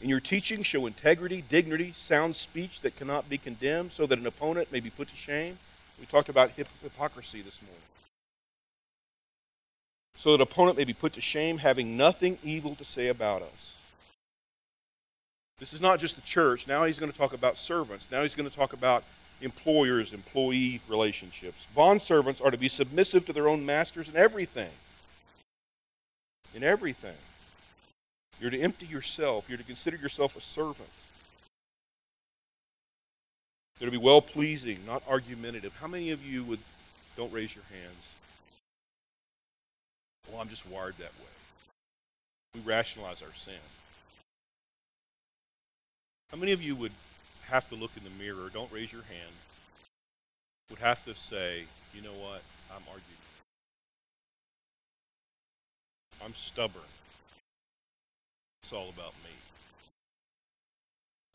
in 0.00 0.08
your 0.08 0.20
teaching, 0.20 0.62
show 0.62 0.86
integrity, 0.86 1.44
dignity, 1.50 1.92
sound 1.92 2.34
speech 2.34 2.80
that 2.80 2.96
cannot 2.96 3.28
be 3.28 3.36
condemned, 3.36 3.92
so 3.92 4.06
that 4.06 4.18
an 4.18 4.26
opponent 4.26 4.72
may 4.72 4.80
be 4.80 4.90
put 4.90 5.08
to 5.08 5.16
shame. 5.16 5.58
We 6.00 6.06
talked 6.06 6.28
about 6.30 6.52
hypocrisy 6.52 7.42
this 7.42 7.60
morning. 7.60 7.82
So 10.14 10.36
that 10.36 10.42
opponent 10.42 10.78
may 10.78 10.84
be 10.84 10.94
put 10.94 11.12
to 11.14 11.20
shame, 11.20 11.58
having 11.58 11.96
nothing 11.96 12.38
evil 12.42 12.74
to 12.76 12.84
say 12.84 13.08
about 13.08 13.42
us. 13.42 13.77
This 15.58 15.72
is 15.72 15.80
not 15.80 15.98
just 15.98 16.16
the 16.16 16.22
church. 16.22 16.68
Now 16.68 16.84
he's 16.84 16.98
going 16.98 17.10
to 17.10 17.18
talk 17.18 17.32
about 17.32 17.56
servants. 17.56 18.10
Now 18.10 18.22
he's 18.22 18.34
going 18.34 18.48
to 18.48 18.54
talk 18.54 18.72
about 18.72 19.04
employers 19.40 20.12
employee 20.12 20.80
relationships. 20.88 21.66
Bond 21.74 22.02
servants 22.02 22.40
are 22.40 22.50
to 22.50 22.56
be 22.56 22.68
submissive 22.68 23.26
to 23.26 23.32
their 23.32 23.48
own 23.48 23.64
masters 23.64 24.08
in 24.08 24.16
everything. 24.16 24.70
In 26.54 26.62
everything. 26.62 27.14
You're 28.40 28.50
to 28.50 28.60
empty 28.60 28.86
yourself. 28.86 29.48
You're 29.48 29.58
to 29.58 29.64
consider 29.64 29.96
yourself 29.96 30.36
a 30.36 30.40
servant. 30.40 30.88
You're 33.78 33.90
to 33.90 33.96
be 33.96 34.02
well 34.04 34.22
pleasing, 34.22 34.78
not 34.86 35.02
argumentative. 35.08 35.76
How 35.80 35.86
many 35.86 36.10
of 36.10 36.24
you 36.24 36.42
would, 36.44 36.58
don't 37.16 37.32
raise 37.32 37.54
your 37.54 37.64
hands? 37.70 38.06
Well, 40.30 40.40
I'm 40.40 40.48
just 40.48 40.68
wired 40.68 40.94
that 40.98 41.04
way. 41.04 42.54
We 42.54 42.60
rationalize 42.60 43.22
our 43.22 43.32
sin. 43.34 43.54
How 46.30 46.36
many 46.36 46.52
of 46.52 46.60
you 46.60 46.76
would 46.76 46.92
have 47.46 47.68
to 47.70 47.74
look 47.74 47.92
in 47.96 48.04
the 48.04 48.10
mirror, 48.22 48.50
don't 48.52 48.70
raise 48.70 48.92
your 48.92 49.02
hand, 49.02 49.32
would 50.68 50.78
have 50.80 51.02
to 51.06 51.14
say, 51.14 51.64
you 51.94 52.02
know 52.02 52.12
what, 52.20 52.42
I'm 52.70 52.82
arguing. 52.86 53.18
I'm 56.22 56.34
stubborn. 56.34 56.82
It's 58.62 58.72
all 58.72 58.90
about 58.90 59.14
me. 59.24 59.30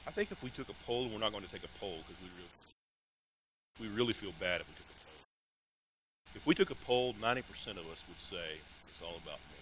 I 0.05 0.11
think 0.11 0.31
if 0.31 0.43
we 0.43 0.51
took 0.51 0.69
a 0.69 0.77
poll, 0.85 1.07
we're 1.07 1.19
not 1.19 1.31
going 1.31 1.43
to 1.43 1.51
take 1.51 1.63
a 1.63 1.79
poll 1.79 1.97
because 2.05 2.21
we 2.21 2.29
really, 2.37 3.89
we 3.89 3.97
really 3.97 4.13
feel 4.13 4.33
bad 4.39 4.61
if 4.61 4.67
we 4.67 4.75
took 4.75 4.91
a 4.91 4.99
poll. 5.01 5.21
If 6.35 6.45
we 6.45 6.53
took 6.53 6.69
a 6.69 6.85
poll, 6.85 7.13
90% 7.13 7.39
of 7.71 7.89
us 7.89 8.03
would 8.07 8.19
say 8.19 8.59
it's 8.89 9.01
all 9.01 9.17
about 9.23 9.39
me. 9.49 9.57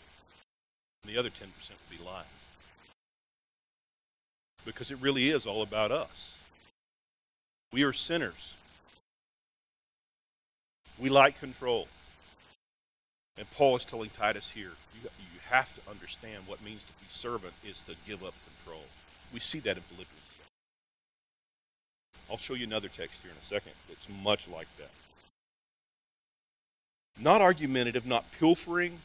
And 1.03 1.13
the 1.13 1.19
other 1.19 1.29
10% 1.29 1.39
would 1.45 1.97
be 1.97 2.03
lying. 2.03 2.25
Because 4.65 4.91
it 4.91 4.97
really 5.01 5.29
is 5.29 5.45
all 5.45 5.61
about 5.61 5.91
us. 5.91 6.37
We 7.73 7.83
are 7.83 7.93
sinners. 7.93 8.55
We 10.99 11.09
like 11.09 11.39
control. 11.39 11.87
And 13.37 13.49
Paul 13.51 13.75
is 13.75 13.85
telling 13.85 14.09
Titus 14.11 14.51
here, 14.51 14.71
you, 14.93 15.01
you 15.19 15.39
have 15.49 15.73
to 15.75 15.89
understand 15.89 16.43
what 16.47 16.63
means 16.63 16.83
to 16.83 16.93
be 16.93 17.07
servant 17.09 17.53
is 17.67 17.81
to 17.81 17.95
give 18.05 18.23
up 18.23 18.33
control. 18.63 18.83
We 19.33 19.39
see 19.39 19.59
that 19.59 19.77
in 19.77 19.83
Philippians. 19.83 20.21
I'll 22.29 22.37
show 22.37 22.53
you 22.53 22.65
another 22.65 22.87
text 22.87 23.21
here 23.21 23.31
in 23.31 23.37
a 23.37 23.41
second 23.41 23.73
that's 23.89 24.07
much 24.23 24.47
like 24.47 24.67
that. 24.77 24.91
Not 27.19 27.41
argumentative, 27.41 28.05
not 28.05 28.31
pilfering, 28.33 28.99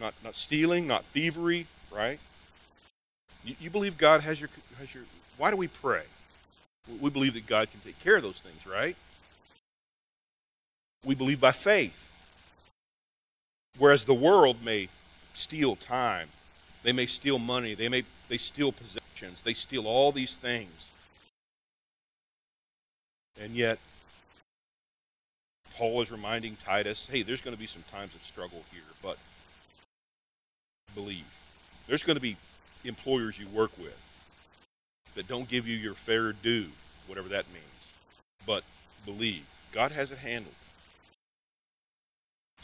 not, 0.00 0.14
not 0.24 0.34
stealing, 0.34 0.86
not 0.86 1.04
thievery, 1.04 1.66
right? 1.94 2.18
You, 3.46 3.54
you 3.60 3.70
believe 3.70 3.96
God 3.96 4.20
has 4.22 4.40
your, 4.40 4.50
has 4.78 4.92
your. 4.92 5.04
Why 5.38 5.50
do 5.50 5.56
we 5.56 5.68
pray? 5.68 6.02
We 7.00 7.10
believe 7.10 7.34
that 7.34 7.46
God 7.46 7.70
can 7.70 7.80
take 7.80 7.98
care 8.02 8.16
of 8.16 8.22
those 8.22 8.40
things, 8.40 8.66
right? 8.66 8.96
We 11.04 11.14
believe 11.14 11.40
by 11.40 11.52
faith. 11.52 12.02
Whereas 13.78 14.04
the 14.04 14.14
world 14.14 14.64
may 14.64 14.88
steal 15.34 15.76
time, 15.76 16.28
they 16.82 16.92
may 16.92 17.06
steal 17.06 17.38
money, 17.38 17.74
they 17.74 17.88
may 17.88 18.04
they 18.28 18.38
steal 18.38 18.72
possessions, 18.72 19.42
they 19.42 19.54
steal 19.54 19.86
all 19.86 20.12
these 20.12 20.36
things. 20.36 20.90
And 23.40 23.52
yet 23.52 23.78
Paul 25.76 26.00
is 26.00 26.10
reminding 26.10 26.56
Titus, 26.64 27.06
hey, 27.06 27.22
there's 27.22 27.42
going 27.42 27.54
to 27.54 27.60
be 27.60 27.66
some 27.66 27.84
times 27.92 28.14
of 28.14 28.22
struggle 28.22 28.62
here, 28.72 28.80
but 29.02 29.18
believe. 30.94 31.26
There's 31.86 32.02
going 32.02 32.16
to 32.16 32.22
be 32.22 32.36
employers 32.86 33.38
you 33.38 33.46
work 33.48 33.76
with 33.78 34.02
that 35.14 35.28
don't 35.28 35.48
give 35.48 35.66
you 35.66 35.76
your 35.76 35.94
fair 35.94 36.32
due, 36.32 36.66
whatever 37.06 37.28
that 37.28 37.46
means. 37.52 37.64
But 38.46 38.64
believe. 39.04 39.46
God 39.72 39.92
has 39.92 40.10
it 40.12 40.18
handled 40.18 40.54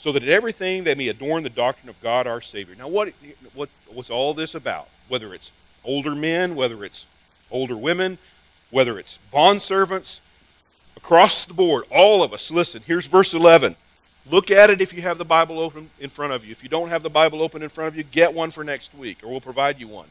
so 0.03 0.11
that 0.11 0.25
in 0.25 0.29
everything 0.29 0.83
they 0.83 0.97
may 0.97 1.07
adorn 1.09 1.45
the 1.45 1.49
doctrine 1.49 1.89
of 1.89 2.01
God 2.01 2.27
our 2.27 2.41
Savior. 2.41 2.75
Now, 2.77 2.89
what, 2.89 3.13
what, 3.55 3.69
what's 3.87 4.11
all 4.11 4.35
this 4.35 4.55
about? 4.55 4.89
Whether 5.09 5.33
it's 5.33 5.53
older 5.85 6.17
men, 6.17 6.57
whether 6.57 6.85
it's 6.85 7.07
older 7.53 7.77
women, 7.77 8.19
whether 8.71 8.99
it's 8.99 9.19
bond 9.19 9.63
servants, 9.63 10.21
across 10.97 11.45
the 11.45 11.55
board, 11.55 11.85
all 11.91 12.23
of 12.23 12.33
us. 12.33 12.51
Listen, 12.51 12.83
here's 12.85 13.07
verse 13.07 13.33
11. 13.33 13.77
Look 14.31 14.51
at 14.51 14.71
it 14.71 14.81
if 14.81 14.93
you 14.93 15.03
have 15.03 15.19
the 15.19 15.25
Bible 15.25 15.59
open 15.59 15.91
in 15.99 16.09
front 16.09 16.33
of 16.33 16.45
you. 16.45 16.53
If 16.53 16.63
you 16.63 16.69
don't 16.69 16.89
have 16.89 17.03
the 17.03 17.11
Bible 17.11 17.43
open 17.43 17.63
in 17.63 17.69
front 17.69 17.89
of 17.89 17.97
you, 17.97 18.05
get 18.05 18.33
one 18.33 18.51
for 18.51 18.63
next 18.63 18.95
week, 18.95 19.19
or 19.23 19.31
we'll 19.31 19.41
provide 19.41 19.81
you 19.81 19.89
one. 19.89 20.07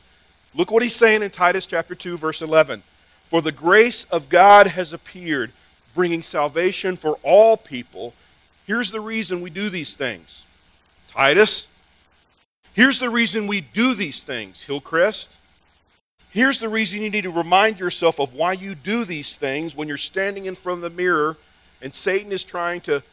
Look 0.53 0.69
what 0.69 0.83
he's 0.83 0.95
saying 0.95 1.23
in 1.23 1.29
Titus 1.29 1.65
chapter 1.65 1.95
2, 1.95 2.17
verse 2.17 2.41
11. 2.41 2.83
For 3.29 3.41
the 3.41 3.53
grace 3.53 4.03
of 4.05 4.27
God 4.27 4.67
has 4.67 4.91
appeared, 4.91 5.51
bringing 5.95 6.21
salvation 6.21 6.97
for 6.97 7.17
all 7.23 7.55
people 7.55 8.13
Here's 8.71 8.91
the 8.91 9.01
reason 9.01 9.41
we 9.41 9.49
do 9.49 9.69
these 9.69 9.95
things. 9.95 10.45
Titus, 11.09 11.67
here's 12.73 12.99
the 12.99 13.09
reason 13.09 13.47
we 13.47 13.59
do 13.59 13.95
these 13.95 14.23
things, 14.23 14.63
Hillcrest. 14.63 15.29
Here's 16.29 16.59
the 16.59 16.69
reason 16.69 17.01
you 17.01 17.09
need 17.09 17.23
to 17.23 17.31
remind 17.31 17.81
yourself 17.81 18.19
of 18.19 18.33
why 18.33 18.53
you 18.53 18.75
do 18.75 19.03
these 19.03 19.35
things 19.35 19.75
when 19.75 19.89
you're 19.89 19.97
standing 19.97 20.45
in 20.45 20.55
front 20.55 20.77
of 20.77 20.83
the 20.83 20.97
mirror 20.97 21.35
and 21.81 21.93
Satan 21.93 22.31
is 22.31 22.45
trying 22.45 22.79
to 22.81 23.03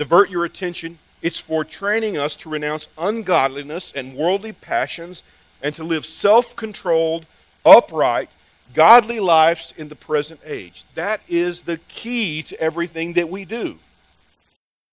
divert 0.00 0.30
your 0.30 0.46
attention. 0.46 0.96
It's 1.20 1.38
for 1.38 1.62
training 1.62 2.16
us 2.16 2.34
to 2.36 2.48
renounce 2.48 2.88
ungodliness 2.96 3.92
and 3.92 4.14
worldly 4.14 4.52
passions 4.52 5.22
and 5.62 5.74
to 5.74 5.84
live 5.84 6.06
self 6.06 6.56
controlled, 6.56 7.26
upright, 7.66 8.30
godly 8.72 9.20
lives 9.20 9.74
in 9.76 9.88
the 9.88 9.94
present 9.94 10.40
age. 10.46 10.84
That 10.94 11.20
is 11.28 11.62
the 11.62 11.76
key 11.88 12.42
to 12.44 12.58
everything 12.58 13.12
that 13.12 13.28
we 13.28 13.44
do. 13.44 13.78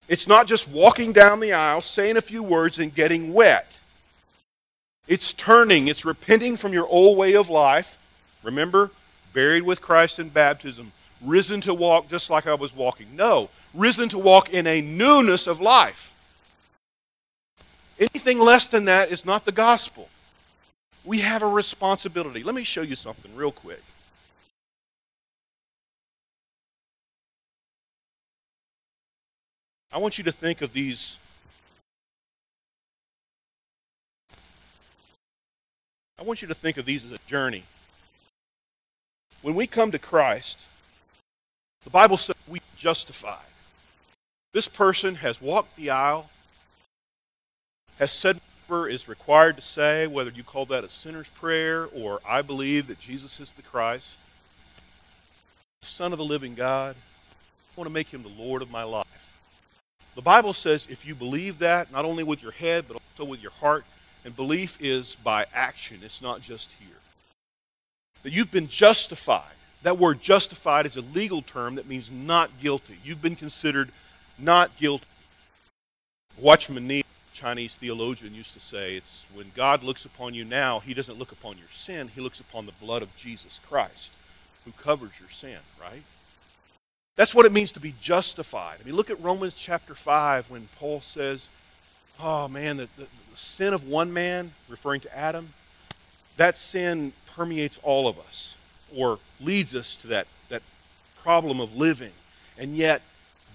It's 0.10 0.28
not 0.28 0.46
just 0.46 0.67
walking 0.67 1.13
down 1.13 1.39
the 1.39 1.54
aisle, 1.54 1.82
saying 1.82 2.17
a 2.17 2.22
few 2.22 2.43
words, 2.43 2.78
and 2.78 2.93
getting 2.93 3.34
wet. 3.34 3.78
It's 5.08 5.32
turning, 5.32 5.88
it's 5.88 6.04
repenting 6.04 6.58
from 6.58 6.74
your 6.74 6.88
old 6.88 7.17
way 7.17 7.34
of 7.34 7.50
life. 7.50 7.98
Remember, 8.43 8.91
buried 9.34 9.63
with 9.63 9.80
Christ 9.80 10.20
in 10.20 10.28
baptism, 10.28 10.91
risen 11.24 11.62
to 11.62 11.74
walk 11.74 12.10
just 12.10 12.30
like 12.30 12.46
I 12.46 12.56
was 12.56 12.76
walking. 12.76 13.08
No, 13.15 13.50
risen 13.74 14.10
to 14.10 14.18
walk 14.18 14.50
in 14.50 14.68
a 14.68 14.82
newness 14.82 15.48
of 15.48 15.62
life. 15.62 16.14
Anything 18.00 18.40
less 18.40 18.68
than 18.68 18.86
that 18.86 19.12
is 19.12 19.26
not 19.26 19.46
the 19.46 19.52
gospel. 19.52 20.10
We 21.04 21.20
have 21.20 21.42
a 21.42 21.48
responsibility. 21.48 22.44
Let 22.44 22.54
me 22.54 22.64
show 22.64 22.82
you 22.82 22.96
something 22.96 23.36
real 23.36 23.52
quick. 23.52 23.82
I 29.92 30.00
want 30.00 30.18
you 30.18 30.24
to 30.26 30.32
think 30.32 30.62
of 30.62 30.74
these. 30.74 31.18
I 36.20 36.24
want 36.24 36.42
you 36.42 36.48
to 36.50 36.54
think 36.54 36.78
of 36.78 36.86
these 36.86 37.06
as 37.06 37.12
a 37.12 37.20
journey. 37.28 37.64
When 39.42 39.56
we 39.56 39.66
come 39.66 39.92
to 39.92 40.00
Christ, 40.00 40.60
the 41.84 41.90
Bible 41.90 42.18
says 42.18 42.36
we 42.48 42.60
justified. 42.76 43.38
This 44.58 44.67
person 44.67 45.13
has 45.13 45.39
walked 45.39 45.76
the 45.76 45.91
aisle, 45.91 46.32
has 48.00 48.12
said 48.12 48.39
whatever 48.65 48.89
is 48.89 49.08
required 49.08 49.56
to 49.58 49.62
say, 49.62 50.08
whether 50.08 50.32
you 50.32 50.41
call 50.41 50.65
that 50.65 50.84
a 50.84 50.89
sinner's 50.89 51.30
prayer 51.30 51.88
or 51.93 52.20
I 52.28 52.41
believe 52.41 52.88
that 52.88 53.00
Jesus 53.00 53.39
is 53.39 53.52
the 53.52 53.62
Christ, 53.62 54.17
the 55.82 55.86
Son 55.86 56.12
of 56.12 56.17
the 56.17 56.26
living 56.26 56.56
God. 56.56 56.96
I 56.96 57.80
want 57.80 57.88
to 57.88 57.93
make 57.93 58.08
him 58.08 58.24
the 58.24 58.43
Lord 58.43 58.63
of 58.63 58.72
my 58.72 58.82
life. 58.82 59.38
The 60.15 60.24
Bible 60.24 60.54
says 60.54 60.88
if 60.89 61.06
you 61.06 61.13
believe 61.13 61.60
that, 61.60 61.91
not 61.91 62.06
only 62.06 62.24
with 62.24 62.41
your 62.41 62.54
head, 62.54 62.86
but 62.88 62.96
also 62.98 63.30
with 63.30 63.43
your 63.43 63.52
heart, 63.52 63.86
and 64.26 64.36
belief 64.36 64.80
is 64.82 65.13
by 65.13 65.46
action, 65.54 66.00
it's 66.02 66.20
not 66.20 66.41
just 66.41 66.72
here. 66.80 66.98
That 68.24 68.34
you've 68.34 68.52
been 68.52 68.70
justified. 68.70 69.43
That 69.84 70.00
word 70.00 70.20
justified 70.20 70.88
is 70.88 70.98
a 70.98 71.02
legal 71.02 71.43
term 71.43 71.76
that 71.76 71.88
means 71.88 72.10
not 72.10 72.60
guilty. 72.60 72.98
You've 73.04 73.22
been 73.22 73.36
considered 73.36 73.91
not 74.39 74.76
guilty. 74.78 75.06
Watchman 76.39 76.88
Nee, 76.88 77.04
Chinese 77.34 77.76
theologian, 77.76 78.34
used 78.34 78.54
to 78.54 78.60
say 78.60 78.95
it's 78.95 79.26
when 79.34 79.52
God 79.56 79.84
looks 79.84 80.06
upon 80.06 80.34
you 80.34 80.43
now, 80.43 80.80
he 80.80 80.93
doesn't 80.93 81.19
look 81.19 81.32
upon 81.32 81.58
your 81.58 81.67
sin, 81.71 82.08
he 82.08 82.21
looks 82.21 82.39
upon 82.39 82.65
the 82.65 82.71
blood 82.73 83.02
of 83.02 83.15
Jesus 83.17 83.60
Christ 83.67 84.12
who 84.65 84.71
covers 84.84 85.12
your 85.19 85.30
sin, 85.30 85.58
right? 85.82 86.02
That's 87.15 87.34
what 87.34 87.45
it 87.45 87.52
means 87.52 87.71
to 87.71 87.80
be 87.80 87.93
justified. 88.02 88.78
I 88.82 88.86
mean, 88.86 88.95
look 88.95 89.10
at 89.10 89.19
Romans 89.21 89.56
chapter 89.56 89.95
5 89.95 90.52
when 90.52 90.67
Paul 90.78 91.00
says, 91.02 91.50
oh 92.19 92.47
man, 92.47 92.78
the, 92.78 92.89
the, 92.97 93.04
the 93.04 93.38
sin 93.38 93.73
of 93.73 93.88
one 93.88 94.12
man, 94.13 94.52
referring 94.67 95.02
to 95.02 95.17
Adam, 95.17 95.50
that 96.36 96.58
sin 96.58 97.13
permeates 97.36 97.80
all 97.82 98.08
of 98.08 98.19
us 98.19 98.56
or 98.95 99.19
leads 99.39 99.73
us 99.73 99.95
to 99.97 100.08
that, 100.08 100.28
that 100.50 100.62
problem 101.23 101.60
of 101.60 101.76
living. 101.76 102.12
And 102.58 102.76
yet, 102.76 103.02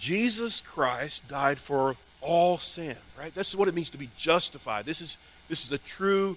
Jesus 0.03 0.61
Christ 0.61 1.29
died 1.29 1.59
for 1.59 1.95
all 2.21 2.59
sin, 2.59 2.97
right? 3.17 3.33
That's 3.37 3.55
what 3.55 3.69
it 3.69 3.75
means 3.75 3.91
to 3.91 3.99
be 3.99 4.09
justified. 4.17 4.85
This 4.85 5.01
is, 5.01 5.17
this 5.49 5.65
is 5.65 5.71
a 5.71 5.79
true 5.79 6.37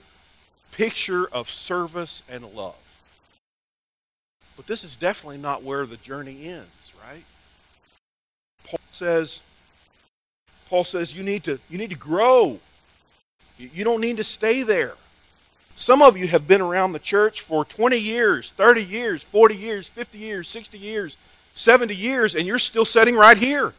picture 0.72 1.28
of 1.32 1.50
service 1.50 2.22
and 2.30 2.44
love. 2.54 2.78
But 4.56 4.68
this 4.68 4.84
is 4.84 4.96
definitely 4.96 5.40
not 5.40 5.64
where 5.64 5.88
the 5.88 5.98
journey 5.98 6.46
ends, 6.46 6.94
right? 7.10 7.24
Paul 8.68 8.80
says, 8.92 9.42
Paul 10.70 10.84
says 10.84 11.16
you 11.16 11.24
need 11.24 11.46
to, 11.46 11.58
you 11.68 11.80
need 11.80 11.90
to 11.90 11.98
grow. 11.98 12.60
You 13.58 13.84
don't 13.84 14.02
need 14.02 14.18
to 14.18 14.24
stay 14.24 14.62
there. 14.62 14.94
Some 15.76 16.04
of 16.04 16.18
you 16.18 16.28
have 16.28 16.48
been 16.48 16.62
around 16.62 16.92
the 16.92 17.00
church 17.00 17.42
for 17.42 17.66
20 17.66 17.98
years, 17.98 18.52
30 18.52 18.84
years, 18.84 19.24
40 19.24 19.56
years, 19.56 19.90
50 19.90 20.20
years, 20.20 20.48
60 20.50 20.78
years, 20.78 21.18
70 21.56 21.96
years, 21.96 22.36
and 22.36 22.46
you're 22.46 22.60
still 22.60 22.86
sitting 22.86 23.16
right 23.16 23.38
here. 23.38 23.74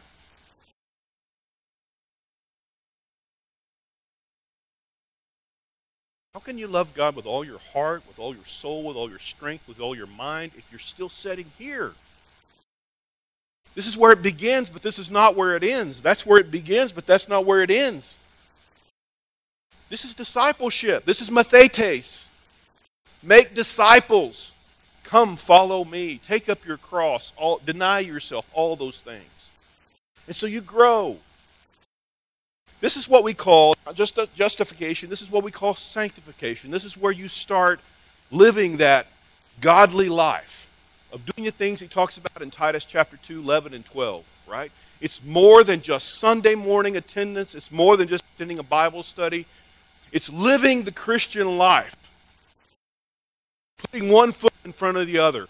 How 6.33 6.39
can 6.41 6.57
you 6.57 6.67
love 6.67 6.93
God 6.93 7.15
with 7.15 7.25
all 7.25 7.43
your 7.43 7.59
heart, 7.73 8.03
with 8.07 8.19
all 8.19 8.35
your 8.35 8.45
soul, 8.45 8.83
with 8.83 8.97
all 8.97 9.09
your 9.09 9.19
strength, 9.19 9.67
with 9.67 9.79
all 9.79 9.95
your 9.95 10.07
mind 10.07 10.51
if 10.55 10.67
you're 10.71 10.79
still 10.79 11.09
sitting 11.09 11.47
here? 11.57 11.93
This 13.73 13.87
is 13.87 13.95
where 13.95 14.11
it 14.11 14.23
begins, 14.23 14.69
but 14.69 14.81
this 14.81 14.97
is 14.97 15.11
not 15.11 15.35
where 15.35 15.55
it 15.55 15.63
ends. 15.63 16.01
That's 16.01 16.25
where 16.25 16.39
it 16.39 16.49
begins, 16.49 16.91
but 16.91 17.05
that's 17.05 17.29
not 17.29 17.45
where 17.45 17.61
it 17.61 17.69
ends. 17.69 18.17
This 19.89 20.03
is 20.03 20.15
discipleship. 20.15 21.05
This 21.05 21.21
is 21.21 21.29
mathetes. 21.29 22.27
Make 23.23 23.53
disciples. 23.53 24.51
Come 25.07 25.37
follow 25.37 25.85
me. 25.85 26.17
Take 26.17 26.49
up 26.49 26.65
your 26.65 26.75
cross. 26.75 27.31
All, 27.37 27.61
deny 27.65 27.99
yourself. 27.99 28.49
All 28.53 28.75
those 28.75 28.99
things. 28.99 29.49
And 30.27 30.35
so 30.35 30.47
you 30.47 30.59
grow. 30.59 31.15
This 32.81 32.97
is 32.97 33.07
what 33.07 33.23
we 33.23 33.33
call 33.33 33.75
just 33.93 34.19
uh, 34.19 34.25
justification. 34.35 35.09
This 35.09 35.21
is 35.21 35.31
what 35.31 35.45
we 35.45 35.51
call 35.51 35.75
sanctification. 35.75 36.71
This 36.71 36.83
is 36.83 36.97
where 36.97 37.13
you 37.13 37.29
start 37.29 37.79
living 38.31 38.77
that 38.77 39.07
godly 39.61 40.09
life 40.09 40.69
of 41.13 41.25
doing 41.25 41.45
the 41.45 41.51
things 41.51 41.79
he 41.79 41.87
talks 41.87 42.17
about 42.17 42.41
in 42.41 42.51
Titus 42.51 42.83
chapter 42.83 43.15
2, 43.15 43.39
11 43.39 43.73
and 43.73 43.85
12, 43.85 44.25
right? 44.45 44.73
It's 44.99 45.23
more 45.23 45.63
than 45.63 45.79
just 45.79 46.19
Sunday 46.19 46.53
morning 46.53 46.97
attendance. 46.97 47.55
It's 47.55 47.71
more 47.71 47.95
than 47.95 48.09
just 48.09 48.25
attending 48.35 48.59
a 48.59 48.63
Bible 48.63 49.03
study. 49.03 49.45
It's 50.11 50.29
living 50.29 50.83
the 50.83 50.91
Christian 50.91 51.57
life 51.57 52.06
putting 53.77 54.09
one 54.09 54.31
foot 54.31 54.53
in 54.65 54.71
front 54.71 54.97
of 54.97 55.07
the 55.07 55.19
other. 55.19 55.47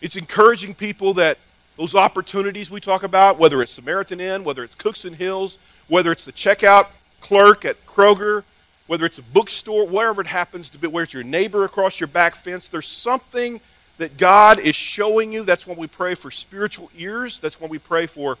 It's 0.00 0.16
encouraging 0.16 0.74
people 0.74 1.14
that 1.14 1.38
those 1.76 1.94
opportunities 1.94 2.70
we 2.70 2.80
talk 2.80 3.02
about, 3.02 3.38
whether 3.38 3.62
it's 3.62 3.72
Samaritan 3.72 4.20
Inn, 4.20 4.44
whether 4.44 4.64
it's 4.64 4.74
Cookson 4.74 5.14
Hills, 5.14 5.58
whether 5.88 6.12
it's 6.12 6.24
the 6.24 6.32
checkout 6.32 6.88
clerk 7.20 7.64
at 7.64 7.84
Kroger, 7.86 8.44
whether 8.86 9.06
it's 9.06 9.18
a 9.18 9.22
bookstore, 9.22 9.86
wherever 9.86 10.20
it 10.20 10.26
happens 10.26 10.68
to 10.70 10.78
be, 10.78 10.86
where 10.86 11.04
it's 11.04 11.14
your 11.14 11.22
neighbor 11.22 11.64
across 11.64 12.00
your 12.00 12.08
back 12.08 12.34
fence, 12.34 12.68
there's 12.68 12.88
something 12.88 13.60
that 13.98 14.16
God 14.16 14.58
is 14.58 14.74
showing 14.74 15.32
you. 15.32 15.44
That's 15.44 15.66
when 15.66 15.76
we 15.76 15.86
pray 15.86 16.14
for 16.14 16.30
spiritual 16.30 16.90
ears. 16.96 17.38
That's 17.38 17.60
when 17.60 17.70
we 17.70 17.78
pray 17.78 18.06
for 18.06 18.38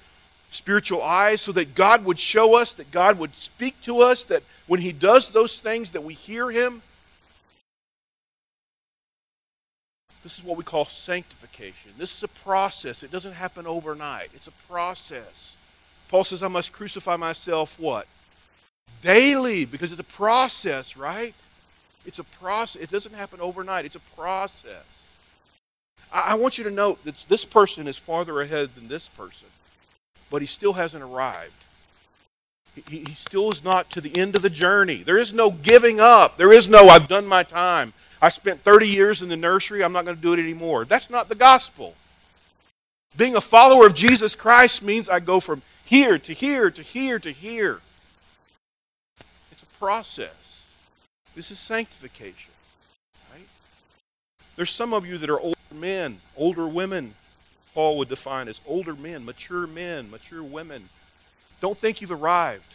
spiritual 0.50 1.02
eyes, 1.02 1.40
so 1.40 1.52
that 1.52 1.74
God 1.74 2.04
would 2.04 2.18
show 2.18 2.54
us, 2.54 2.74
that 2.74 2.90
God 2.90 3.18
would 3.18 3.34
speak 3.34 3.80
to 3.82 4.00
us, 4.00 4.24
that 4.24 4.42
when 4.66 4.80
He 4.80 4.92
does 4.92 5.30
those 5.30 5.60
things, 5.60 5.92
that 5.92 6.04
we 6.04 6.12
hear 6.12 6.50
Him, 6.50 6.82
This 10.22 10.38
is 10.38 10.44
what 10.44 10.56
we 10.56 10.64
call 10.64 10.84
sanctification. 10.84 11.90
This 11.98 12.14
is 12.14 12.22
a 12.22 12.28
process. 12.28 13.02
It 13.02 13.10
doesn't 13.10 13.32
happen 13.32 13.66
overnight. 13.66 14.30
It's 14.34 14.46
a 14.46 14.52
process. 14.70 15.56
Paul 16.08 16.24
says, 16.24 16.42
I 16.42 16.48
must 16.48 16.72
crucify 16.72 17.16
myself 17.16 17.78
what? 17.80 18.06
Daily, 19.02 19.64
because 19.64 19.90
it's 19.90 20.00
a 20.00 20.04
process, 20.04 20.96
right? 20.96 21.34
It's 22.06 22.18
a 22.18 22.24
process. 22.24 22.82
It 22.82 22.90
doesn't 22.90 23.14
happen 23.14 23.40
overnight. 23.40 23.84
It's 23.84 23.96
a 23.96 24.00
process. 24.16 25.08
I, 26.12 26.32
I 26.32 26.34
want 26.34 26.58
you 26.58 26.64
to 26.64 26.70
note 26.70 27.02
that 27.04 27.24
this 27.28 27.44
person 27.44 27.88
is 27.88 27.96
farther 27.96 28.40
ahead 28.40 28.74
than 28.74 28.88
this 28.88 29.08
person, 29.08 29.48
but 30.30 30.40
he 30.40 30.46
still 30.46 30.74
hasn't 30.74 31.02
arrived. 31.02 31.64
He, 32.88 33.00
he 33.00 33.14
still 33.14 33.50
is 33.50 33.64
not 33.64 33.90
to 33.90 34.00
the 34.00 34.16
end 34.16 34.36
of 34.36 34.42
the 34.42 34.50
journey. 34.50 35.02
There 35.02 35.18
is 35.18 35.32
no 35.32 35.50
giving 35.50 35.98
up. 36.00 36.36
There 36.36 36.52
is 36.52 36.68
no, 36.68 36.88
I've 36.88 37.08
done 37.08 37.26
my 37.26 37.42
time. 37.42 37.92
I 38.22 38.28
spent 38.28 38.60
30 38.60 38.88
years 38.88 39.20
in 39.20 39.28
the 39.28 39.36
nursery, 39.36 39.82
I'm 39.82 39.92
not 39.92 40.04
going 40.04 40.16
to 40.16 40.22
do 40.22 40.32
it 40.32 40.38
anymore. 40.38 40.84
That's 40.84 41.10
not 41.10 41.28
the 41.28 41.34
gospel. 41.34 41.94
Being 43.16 43.34
a 43.34 43.40
follower 43.40 43.84
of 43.84 43.94
Jesus 43.94 44.36
Christ 44.36 44.82
means 44.82 45.08
I 45.08 45.18
go 45.18 45.40
from 45.40 45.60
here 45.84 46.18
to 46.18 46.32
here 46.32 46.70
to 46.70 46.82
here 46.82 47.18
to 47.18 47.30
here. 47.32 47.80
It's 49.50 49.62
a 49.62 49.78
process. 49.78 50.68
This 51.34 51.50
is 51.50 51.58
sanctification. 51.58 52.52
Right? 53.32 53.46
There's 54.54 54.70
some 54.70 54.94
of 54.94 55.04
you 55.04 55.18
that 55.18 55.28
are 55.28 55.40
older 55.40 55.58
men, 55.74 56.20
older 56.36 56.68
women, 56.68 57.14
Paul 57.74 57.98
would 57.98 58.08
define 58.08 58.48
as 58.48 58.60
older 58.66 58.94
men, 58.94 59.24
mature 59.24 59.66
men, 59.66 60.10
mature 60.10 60.42
women. 60.42 60.88
Don't 61.60 61.76
think 61.76 62.00
you've 62.00 62.12
arrived. 62.12 62.72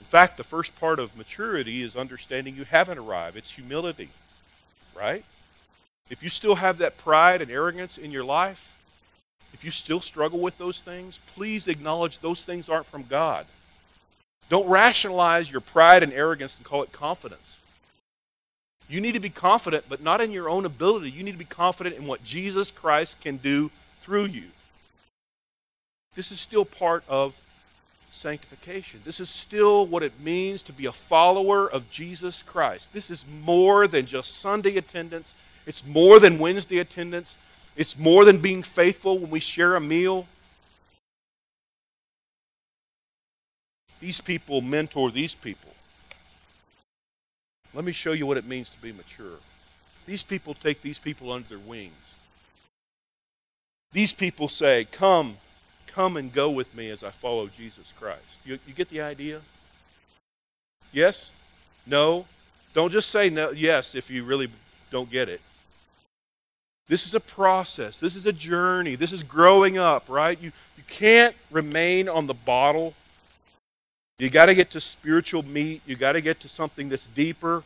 In 0.00 0.06
fact, 0.06 0.36
the 0.36 0.44
first 0.44 0.78
part 0.80 0.98
of 0.98 1.16
maturity 1.16 1.82
is 1.82 1.96
understanding 1.96 2.56
you 2.56 2.64
haven't 2.64 2.98
arrived. 2.98 3.36
It's 3.36 3.52
humility, 3.52 4.08
right? 4.96 5.24
If 6.10 6.22
you 6.22 6.28
still 6.28 6.56
have 6.56 6.78
that 6.78 6.98
pride 6.98 7.42
and 7.42 7.50
arrogance 7.50 7.96
in 7.96 8.10
your 8.10 8.24
life, 8.24 8.76
if 9.52 9.64
you 9.64 9.70
still 9.70 10.00
struggle 10.00 10.40
with 10.40 10.58
those 10.58 10.80
things, 10.80 11.20
please 11.34 11.68
acknowledge 11.68 12.18
those 12.18 12.44
things 12.44 12.68
aren't 12.68 12.86
from 12.86 13.04
God. 13.04 13.46
Don't 14.48 14.68
rationalize 14.68 15.50
your 15.50 15.60
pride 15.60 16.02
and 16.02 16.12
arrogance 16.12 16.56
and 16.56 16.66
call 16.66 16.82
it 16.82 16.90
confidence. 16.92 17.58
You 18.88 19.00
need 19.00 19.12
to 19.12 19.20
be 19.20 19.30
confident, 19.30 19.84
but 19.88 20.02
not 20.02 20.20
in 20.20 20.32
your 20.32 20.48
own 20.48 20.64
ability. 20.64 21.10
You 21.10 21.22
need 21.22 21.32
to 21.32 21.38
be 21.38 21.44
confident 21.44 21.96
in 21.96 22.06
what 22.06 22.24
Jesus 22.24 22.72
Christ 22.72 23.20
can 23.20 23.36
do 23.36 23.70
through 24.00 24.24
you. 24.24 24.48
This 26.16 26.32
is 26.32 26.40
still 26.40 26.64
part 26.64 27.04
of 27.08 27.38
sanctification. 28.20 29.00
This 29.04 29.18
is 29.18 29.30
still 29.30 29.86
what 29.86 30.02
it 30.02 30.20
means 30.20 30.62
to 30.64 30.72
be 30.72 30.86
a 30.86 30.92
follower 30.92 31.70
of 31.70 31.90
Jesus 31.90 32.42
Christ. 32.42 32.92
This 32.92 33.10
is 33.10 33.24
more 33.42 33.86
than 33.86 34.06
just 34.06 34.36
Sunday 34.36 34.76
attendance, 34.76 35.34
it's 35.66 35.86
more 35.86 36.20
than 36.20 36.38
Wednesday 36.38 36.78
attendance, 36.78 37.36
it's 37.76 37.98
more 37.98 38.24
than 38.24 38.38
being 38.38 38.62
faithful 38.62 39.18
when 39.18 39.30
we 39.30 39.40
share 39.40 39.74
a 39.74 39.80
meal. 39.80 40.26
These 44.00 44.20
people 44.20 44.60
mentor 44.60 45.10
these 45.10 45.34
people. 45.34 45.72
Let 47.74 47.84
me 47.84 47.92
show 47.92 48.12
you 48.12 48.26
what 48.26 48.36
it 48.36 48.46
means 48.46 48.70
to 48.70 48.82
be 48.82 48.92
mature. 48.92 49.38
These 50.06 50.22
people 50.22 50.54
take 50.54 50.82
these 50.82 50.98
people 50.98 51.30
under 51.30 51.48
their 51.48 51.58
wings. 51.58 51.92
These 53.92 54.12
people 54.12 54.48
say, 54.48 54.86
Come, 54.90 55.36
come 55.92 56.16
and 56.16 56.32
go 56.32 56.50
with 56.50 56.76
me 56.76 56.90
as 56.90 57.02
I 57.02 57.10
follow 57.10 57.46
Jesus 57.46 57.92
Christ. 57.98 58.24
You, 58.44 58.58
you 58.66 58.74
get 58.74 58.88
the 58.88 59.00
idea? 59.00 59.40
Yes? 60.92 61.30
No? 61.86 62.26
Don't 62.74 62.92
just 62.92 63.10
say 63.10 63.30
no, 63.30 63.50
yes 63.50 63.94
if 63.94 64.10
you 64.10 64.24
really 64.24 64.48
don't 64.90 65.10
get 65.10 65.28
it. 65.28 65.40
This 66.88 67.06
is 67.06 67.14
a 67.14 67.20
process. 67.20 68.00
This 68.00 68.16
is 68.16 68.26
a 68.26 68.32
journey. 68.32 68.96
This 68.96 69.12
is 69.12 69.22
growing 69.22 69.78
up, 69.78 70.08
right? 70.08 70.40
You, 70.40 70.50
you 70.76 70.82
can't 70.88 71.36
remain 71.50 72.08
on 72.08 72.26
the 72.26 72.34
bottle. 72.34 72.94
You 74.18 74.28
got 74.28 74.46
to 74.46 74.54
get 74.54 74.70
to 74.72 74.80
spiritual 74.80 75.44
meat. 75.44 75.82
You 75.86 75.94
got 75.96 76.12
to 76.12 76.20
get 76.20 76.40
to 76.40 76.48
something 76.48 76.88
that's 76.88 77.06
deeper. 77.06 77.62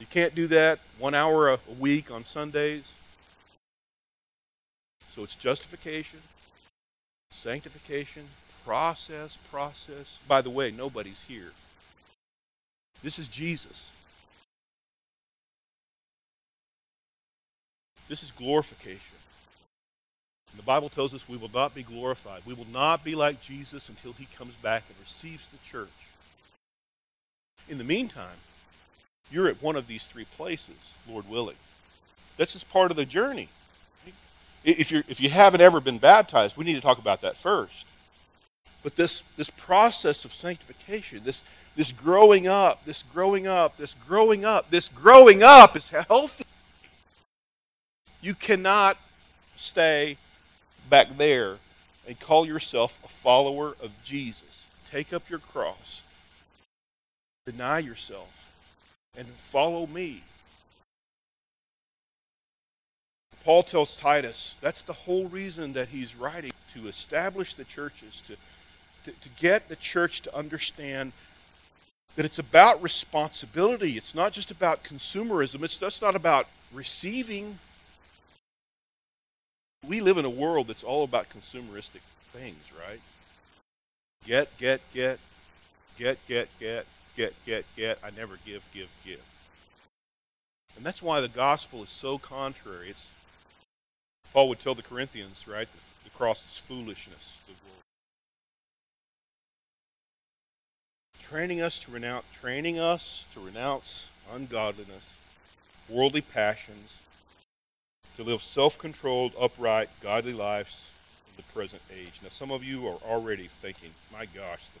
You 0.00 0.06
can't 0.06 0.34
do 0.34 0.46
that 0.48 0.80
one 0.98 1.14
hour 1.14 1.50
a 1.50 1.58
week 1.78 2.10
on 2.10 2.24
Sundays. 2.24 2.90
So 5.10 5.22
it's 5.22 5.36
justification, 5.36 6.20
sanctification, 7.32 8.24
process, 8.64 9.36
process. 9.50 10.18
By 10.28 10.42
the 10.42 10.50
way, 10.50 10.70
nobody's 10.70 11.22
here. 11.22 11.50
This 13.02 13.18
is 13.18 13.28
Jesus. 13.28 13.90
This 18.08 18.22
is 18.22 18.30
glorification. 18.30 19.16
And 20.50 20.58
the 20.58 20.64
Bible 20.64 20.90
tells 20.90 21.14
us 21.14 21.28
we 21.28 21.38
will 21.38 21.50
not 21.52 21.74
be 21.74 21.82
glorified. 21.82 22.42
We 22.44 22.54
will 22.54 22.66
not 22.72 23.02
be 23.02 23.14
like 23.14 23.40
Jesus 23.40 23.88
until 23.88 24.12
he 24.12 24.26
comes 24.36 24.54
back 24.56 24.84
and 24.88 24.98
receives 25.00 25.48
the 25.48 25.58
church. 25.66 25.88
In 27.68 27.78
the 27.78 27.84
meantime, 27.84 28.36
you're 29.30 29.48
at 29.48 29.62
one 29.62 29.76
of 29.76 29.86
these 29.86 30.06
three 30.06 30.26
places, 30.36 30.92
Lord 31.08 31.28
willing. 31.28 31.56
This 32.36 32.54
is 32.54 32.64
part 32.64 32.90
of 32.90 32.96
the 32.96 33.06
journey. 33.06 33.48
If, 34.64 34.92
you 34.92 35.02
if 35.08 35.20
you 35.20 35.28
haven't 35.28 35.60
ever 35.60 35.80
been 35.80 35.98
baptized, 35.98 36.56
we 36.56 36.64
need 36.64 36.74
to 36.74 36.80
talk 36.80 36.98
about 36.98 37.20
that 37.22 37.36
first. 37.36 37.86
But 38.82 38.96
this, 38.96 39.22
this 39.36 39.50
process 39.50 40.24
of 40.24 40.32
sanctification, 40.32 41.20
this, 41.24 41.44
this 41.76 41.92
growing 41.92 42.46
up, 42.46 42.84
this 42.84 43.02
growing 43.02 43.46
up, 43.46 43.76
this 43.76 43.94
growing 43.94 44.44
up, 44.44 44.70
this 44.70 44.88
growing 44.88 45.42
up 45.42 45.76
is 45.76 45.90
healthy. 45.90 46.44
You 48.20 48.34
cannot 48.34 48.98
stay 49.56 50.16
back 50.88 51.16
there 51.16 51.56
and 52.06 52.18
call 52.18 52.46
yourself 52.46 53.02
a 53.04 53.08
follower 53.08 53.74
of 53.82 53.92
Jesus. 54.04 54.66
Take 54.90 55.12
up 55.12 55.30
your 55.30 55.38
cross, 55.38 56.02
deny 57.46 57.78
yourself, 57.78 58.54
and 59.16 59.26
follow 59.26 59.86
me. 59.86 60.22
Paul 63.44 63.62
tells 63.62 63.96
Titus 63.96 64.56
that's 64.60 64.82
the 64.82 64.92
whole 64.92 65.26
reason 65.28 65.72
that 65.74 65.88
he's 65.88 66.14
writing 66.14 66.52
to 66.74 66.88
establish 66.88 67.54
the 67.54 67.64
churches, 67.64 68.22
to, 68.26 68.36
to, 69.04 69.18
to 69.20 69.28
get 69.40 69.68
the 69.68 69.76
church 69.76 70.22
to 70.22 70.36
understand 70.36 71.12
that 72.16 72.24
it's 72.24 72.38
about 72.38 72.82
responsibility. 72.82 73.96
It's 73.96 74.14
not 74.14 74.32
just 74.32 74.50
about 74.50 74.84
consumerism, 74.84 75.62
it's 75.62 75.78
just 75.78 76.02
not 76.02 76.14
about 76.14 76.46
receiving 76.72 77.58
we 79.88 80.00
live 80.00 80.16
in 80.16 80.24
a 80.24 80.30
world 80.30 80.68
that's 80.68 80.84
all 80.84 81.02
about 81.02 81.28
consumeristic 81.28 82.02
things, 82.32 82.70
right? 82.88 83.00
Get, 84.24 84.56
get, 84.58 84.80
get, 84.94 85.18
get, 85.98 86.24
get, 86.28 86.48
get, 86.60 86.86
get, 87.16 87.34
get, 87.44 87.64
get. 87.76 87.98
I 88.04 88.10
never 88.16 88.38
give, 88.46 88.62
give, 88.72 88.88
give. 89.04 89.22
And 90.76 90.86
that's 90.86 91.02
why 91.02 91.20
the 91.20 91.28
gospel 91.28 91.82
is 91.82 91.90
so 91.90 92.16
contrary. 92.16 92.88
It's 92.90 93.10
Paul 94.32 94.48
would 94.48 94.60
tell 94.60 94.74
the 94.74 94.82
Corinthians, 94.82 95.46
right? 95.46 95.68
The, 95.70 95.78
the 96.04 96.10
cross 96.10 96.44
is 96.46 96.56
foolishness. 96.56 97.38
The 97.46 97.52
world. 97.52 97.82
Training 101.20 101.60
us 101.60 101.80
to 101.80 101.90
renounce, 101.90 102.24
training 102.32 102.78
us 102.78 103.26
to 103.34 103.40
renounce 103.40 104.10
ungodliness, 104.32 105.14
worldly 105.88 106.22
passions, 106.22 106.98
to 108.16 108.22
live 108.22 108.42
self 108.42 108.78
controlled, 108.78 109.32
upright, 109.40 109.88
godly 110.00 110.32
lives 110.32 110.90
in 111.28 111.36
the 111.36 111.52
present 111.52 111.82
age. 111.92 112.20
Now, 112.22 112.28
some 112.30 112.50
of 112.50 112.64
you 112.64 112.86
are 112.88 112.98
already 113.06 113.46
thinking, 113.46 113.90
my 114.12 114.26
gosh, 114.26 114.66
the 114.74 114.80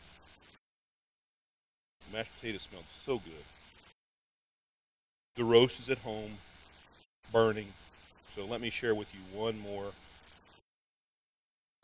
mashed 2.16 2.34
potato 2.40 2.58
smells 2.58 2.84
so 3.04 3.18
good. 3.18 3.44
The 5.36 5.44
roast 5.44 5.80
is 5.80 5.90
at 5.90 5.98
home, 5.98 6.32
burning. 7.32 7.68
So 8.34 8.44
let 8.46 8.60
me 8.60 8.70
share 8.70 8.94
with 8.94 9.12
you 9.14 9.20
one 9.38 9.58
more 9.60 9.92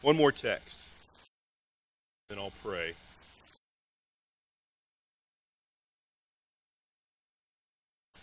one 0.02 0.16
more 0.16 0.32
text. 0.32 0.78
Then 2.28 2.38
I'll 2.38 2.52
pray. 2.62 2.94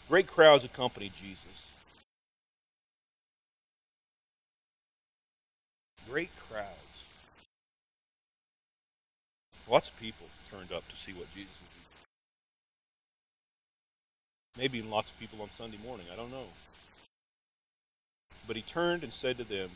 Great 0.07 0.27
crowds 0.27 0.63
accompanied 0.63 1.11
Jesus. 1.21 1.65
great 6.09 6.29
crowds. 6.47 7.03
Lots 9.69 9.89
of 9.89 9.99
people 9.99 10.27
turned 10.51 10.71
up 10.71 10.87
to 10.87 10.95
see 10.95 11.11
what 11.11 11.27
Jesus 11.33 11.51
was 11.59 11.69
doing. 11.73 11.83
Maybe 14.57 14.77
even 14.77 14.91
lots 14.91 15.11
of 15.11 15.19
people 15.19 15.41
on 15.41 15.49
Sunday 15.57 15.77
morning. 15.85 16.05
I 16.13 16.15
don't 16.15 16.31
know. 16.31 16.45
But 18.47 18.55
he 18.55 18.61
turned 18.61 19.03
and 19.03 19.13
said 19.13 19.37
to 19.37 19.43
them, 19.43 19.69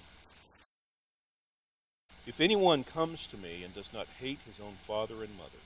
If 2.28 2.40
anyone 2.40 2.84
comes 2.84 3.28
to 3.28 3.38
me 3.38 3.64
and 3.64 3.74
does 3.74 3.94
not 3.94 4.08
hate 4.20 4.40
his 4.46 4.60
own 4.60 4.74
father 4.74 5.16
and 5.16 5.36
mother, 5.38 5.64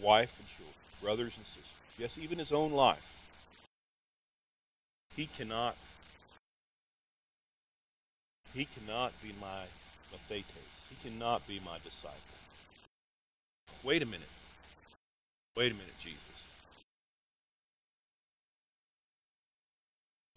wife 0.00 0.38
and 0.38 0.48
children, 0.48 0.74
brothers 1.00 1.36
and 1.36 1.46
sisters, 1.46 1.72
yes, 1.98 2.18
even 2.18 2.38
his 2.38 2.52
own 2.52 2.72
life, 2.72 3.12
he 5.14 5.26
cannot 5.26 5.76
he 8.54 8.64
cannot 8.64 9.12
be 9.22 9.32
my 9.40 9.64
mathetes. 10.12 10.44
He 10.88 10.96
cannot 11.08 11.46
be 11.46 11.60
my 11.64 11.76
disciple. 11.84 12.16
Wait 13.82 14.02
a 14.02 14.06
minute. 14.06 14.28
Wait 15.56 15.72
a 15.72 15.74
minute, 15.74 15.98
Jesus. 16.02 16.35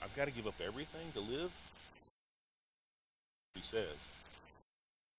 I've 0.04 0.16
got 0.16 0.26
to 0.26 0.32
give 0.32 0.48
up 0.48 0.56
everything 0.66 1.12
to 1.14 1.20
live? 1.20 1.52
He 3.56 3.62
says. 3.62 3.96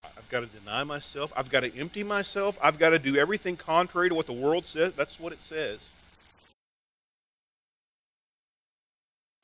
I've 0.05 0.29
got 0.31 0.41
to 0.41 0.47
deny 0.47 0.85
myself. 0.85 1.33
I've 1.37 1.51
got 1.51 1.61
to 1.61 1.77
empty 1.79 2.03
myself. 2.03 2.59
I've 2.63 2.79
got 2.79 2.91
to 2.91 2.99
do 2.99 3.17
everything 3.17 3.57
contrary 3.57 4.09
to 4.09 4.15
what 4.15 4.27
the 4.27 4.33
world 4.33 4.67
says. 4.67 4.95
That's 4.95 5.21
what 5.21 5.33
it 5.33 5.41
says. 5.41 5.91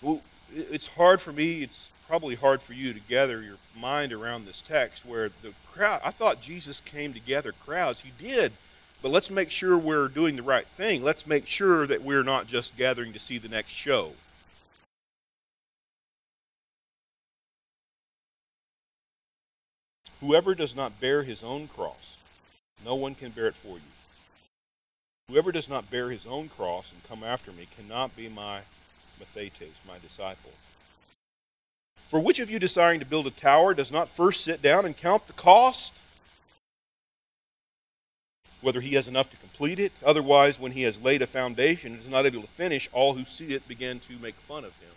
Well, 0.03 0.22
it's 0.55 0.87
hard 0.87 1.20
for 1.20 1.33
me. 1.33 1.62
It's 1.62 1.90
probably 2.09 2.37
hard 2.37 2.62
for 2.62 2.72
you 2.72 2.92
to 2.92 3.01
gather 3.01 3.42
your 3.42 3.57
mind 3.79 4.12
around 4.12 4.46
this 4.46 4.62
text 4.62 5.05
where 5.05 5.29
the 5.29 5.53
crowd, 5.72 6.01
I 6.05 6.11
thought 6.11 6.40
Jesus 6.40 6.81
came 6.81 7.12
to 7.12 7.20
gather 7.20 7.53
crowds. 7.53 8.01
He 8.01 8.12
did. 8.18 8.53
But 9.03 9.11
let's 9.11 9.31
make 9.31 9.51
sure 9.51 9.77
we're 9.77 10.09
doing 10.09 10.37
the 10.37 10.42
right 10.42 10.66
thing. 10.66 11.03
Let's 11.03 11.27
make 11.27 11.46
sure 11.46 11.87
that 11.87 12.03
we're 12.03 12.22
not 12.22 12.46
just 12.46 12.77
gathering 12.77 13.12
to 13.12 13.18
see 13.18 13.37
the 13.38 13.49
next 13.49 13.70
show. 13.70 14.12
Whoever 20.20 20.55
does 20.55 20.74
not 20.74 21.00
bear 21.00 21.22
his 21.22 21.44
own 21.44 21.68
cross, 21.68 22.18
no 22.84 22.95
one 22.95 23.14
can 23.14 23.30
bear 23.30 23.47
it 23.47 23.55
for 23.55 23.76
you. 23.76 23.93
Whoever 25.28 25.53
does 25.53 25.68
not 25.68 25.90
bear 25.90 26.11
his 26.11 26.26
own 26.26 26.49
cross 26.49 26.93
and 26.93 27.03
come 27.09 27.24
after 27.24 27.53
me 27.53 27.66
cannot 27.76 28.16
be 28.16 28.28
my 28.28 28.61
mathetes, 29.18 29.84
my 29.86 29.99
disciple. 29.99 30.53
For 32.09 32.20
which 32.20 32.38
of 32.38 32.49
you 32.49 32.59
desiring 32.59 33.01
to 33.01 33.07
build 33.07 33.26
a 33.26 33.30
tower 33.30 33.74
does 33.74 33.90
not 33.90 34.09
first 34.09 34.45
sit 34.45 34.62
down 34.62 34.86
and 34.86 34.97
count 34.97 35.26
the 35.26 35.32
cost? 35.32 35.93
Whether 38.61 38.80
he 38.80 38.95
has 38.95 39.09
enough 39.09 39.30
to 39.32 39.36
complete 39.36 39.78
it. 39.78 39.93
Otherwise, 40.05 40.61
when 40.61 40.72
he 40.72 40.82
has 40.82 41.03
laid 41.03 41.22
a 41.22 41.26
foundation 41.26 41.93
and 41.93 42.01
is 42.01 42.09
not 42.09 42.24
able 42.24 42.43
to 42.43 42.47
finish, 42.47 42.88
all 42.93 43.14
who 43.14 43.24
see 43.24 43.53
it 43.53 43.68
begin 43.68 44.01
to 44.01 44.12
make 44.22 44.34
fun 44.34 44.64
of 44.64 44.78
him. 44.80 44.95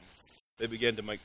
They 0.60 0.68
begin 0.68 0.96
to 0.98 1.02
make 1.02 1.20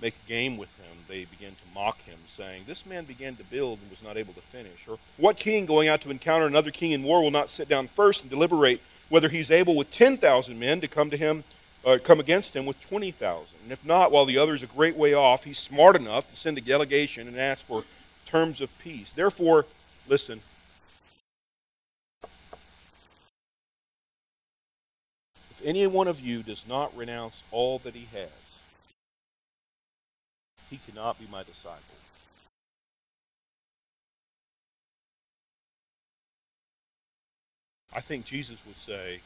make 0.00 0.14
a 0.24 0.28
game 0.28 0.56
with 0.56 0.76
him. 0.78 0.96
They 1.08 1.24
begin 1.24 1.52
to 1.52 1.74
mock 1.74 2.00
him, 2.02 2.18
saying, 2.28 2.64
This 2.66 2.86
man 2.86 3.04
began 3.04 3.36
to 3.36 3.44
build 3.44 3.78
and 3.80 3.90
was 3.90 4.02
not 4.02 4.16
able 4.16 4.34
to 4.34 4.40
finish. 4.40 4.86
Or 4.88 4.98
what 5.16 5.36
king 5.36 5.66
going 5.66 5.88
out 5.88 6.00
to 6.02 6.10
encounter 6.10 6.46
another 6.46 6.70
king 6.70 6.92
in 6.92 7.02
war 7.02 7.22
will 7.22 7.30
not 7.30 7.50
sit 7.50 7.68
down 7.68 7.86
first 7.86 8.22
and 8.22 8.30
deliberate 8.30 8.80
whether 9.08 9.28
he's 9.28 9.50
able 9.50 9.76
with 9.76 9.90
10,000 9.92 10.58
men 10.58 10.80
to 10.80 10.88
come 10.88 11.10
to 11.10 11.16
him 11.16 11.44
uh, 11.86 11.98
come 12.02 12.18
against 12.18 12.56
him 12.56 12.66
with 12.66 12.80
20,000. 12.88 13.46
And 13.62 13.72
if 13.72 13.84
not, 13.86 14.10
while 14.10 14.24
the 14.24 14.38
other 14.38 14.54
is 14.54 14.62
a 14.62 14.66
great 14.66 14.96
way 14.96 15.14
off, 15.14 15.44
he's 15.44 15.58
smart 15.58 15.94
enough 15.94 16.28
to 16.30 16.36
send 16.36 16.58
a 16.58 16.60
delegation 16.60 17.28
and 17.28 17.38
ask 17.38 17.62
for 17.62 17.84
terms 18.26 18.60
of 18.60 18.76
peace. 18.80 19.12
Therefore, 19.12 19.66
listen. 20.08 20.40
If 25.50 25.62
any 25.64 25.86
one 25.86 26.08
of 26.08 26.20
you 26.20 26.42
does 26.42 26.66
not 26.68 26.94
renounce 26.96 27.42
all 27.52 27.78
that 27.78 27.94
he 27.94 28.08
has, 28.12 28.45
he 30.70 30.78
cannot 30.78 31.18
be 31.18 31.26
my 31.30 31.42
disciple. 31.42 31.80
I 37.94 38.00
think 38.00 38.26
Jesus 38.26 38.58
would 38.66 38.76
say, 38.76 39.20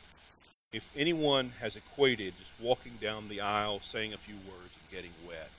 if 0.72 0.92
anyone 0.96 1.50
has 1.60 1.74
equated 1.74 2.34
just 2.38 2.52
walking 2.60 2.92
down 3.00 3.28
the 3.28 3.40
aisle, 3.40 3.80
saying 3.80 4.12
a 4.12 4.16
few 4.16 4.36
words, 4.48 4.76
and 4.80 4.90
getting 4.90 5.10
wet, 5.26 5.50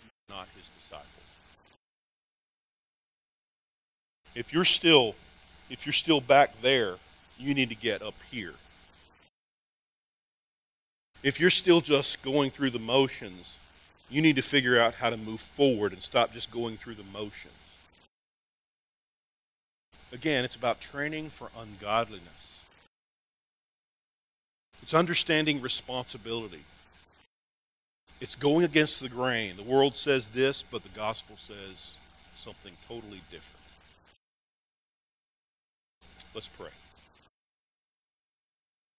he's 0.00 0.36
not 0.36 0.46
his 0.54 0.68
disciple. 0.78 1.06
If 4.34 4.52
you're 4.52 4.64
still 4.64 5.14
if 5.70 5.86
you're 5.86 5.92
still 5.92 6.20
back 6.20 6.60
there, 6.60 6.96
you 7.38 7.54
need 7.54 7.70
to 7.70 7.74
get 7.74 8.02
up 8.02 8.14
here. 8.30 8.54
If 11.22 11.40
you're 11.40 11.50
still 11.50 11.80
just 11.80 12.22
going 12.22 12.50
through 12.50 12.70
the 12.70 12.78
motions, 12.78 13.56
you 14.12 14.20
need 14.20 14.36
to 14.36 14.42
figure 14.42 14.78
out 14.78 14.94
how 14.94 15.08
to 15.08 15.16
move 15.16 15.40
forward 15.40 15.92
and 15.92 16.02
stop 16.02 16.32
just 16.34 16.50
going 16.50 16.76
through 16.76 16.94
the 16.94 17.04
motions. 17.12 17.54
Again, 20.12 20.44
it's 20.44 20.56
about 20.56 20.80
training 20.80 21.30
for 21.30 21.48
ungodliness. 21.58 22.60
It's 24.82 24.92
understanding 24.92 25.62
responsibility. 25.62 26.60
It's 28.20 28.34
going 28.34 28.64
against 28.64 29.00
the 29.00 29.08
grain. 29.08 29.56
The 29.56 29.62
world 29.62 29.96
says 29.96 30.28
this, 30.28 30.62
but 30.62 30.82
the 30.82 30.90
gospel 30.90 31.36
says 31.38 31.96
something 32.36 32.74
totally 32.88 33.22
different. 33.30 33.62
Let's 36.34 36.48
pray. 36.48 36.68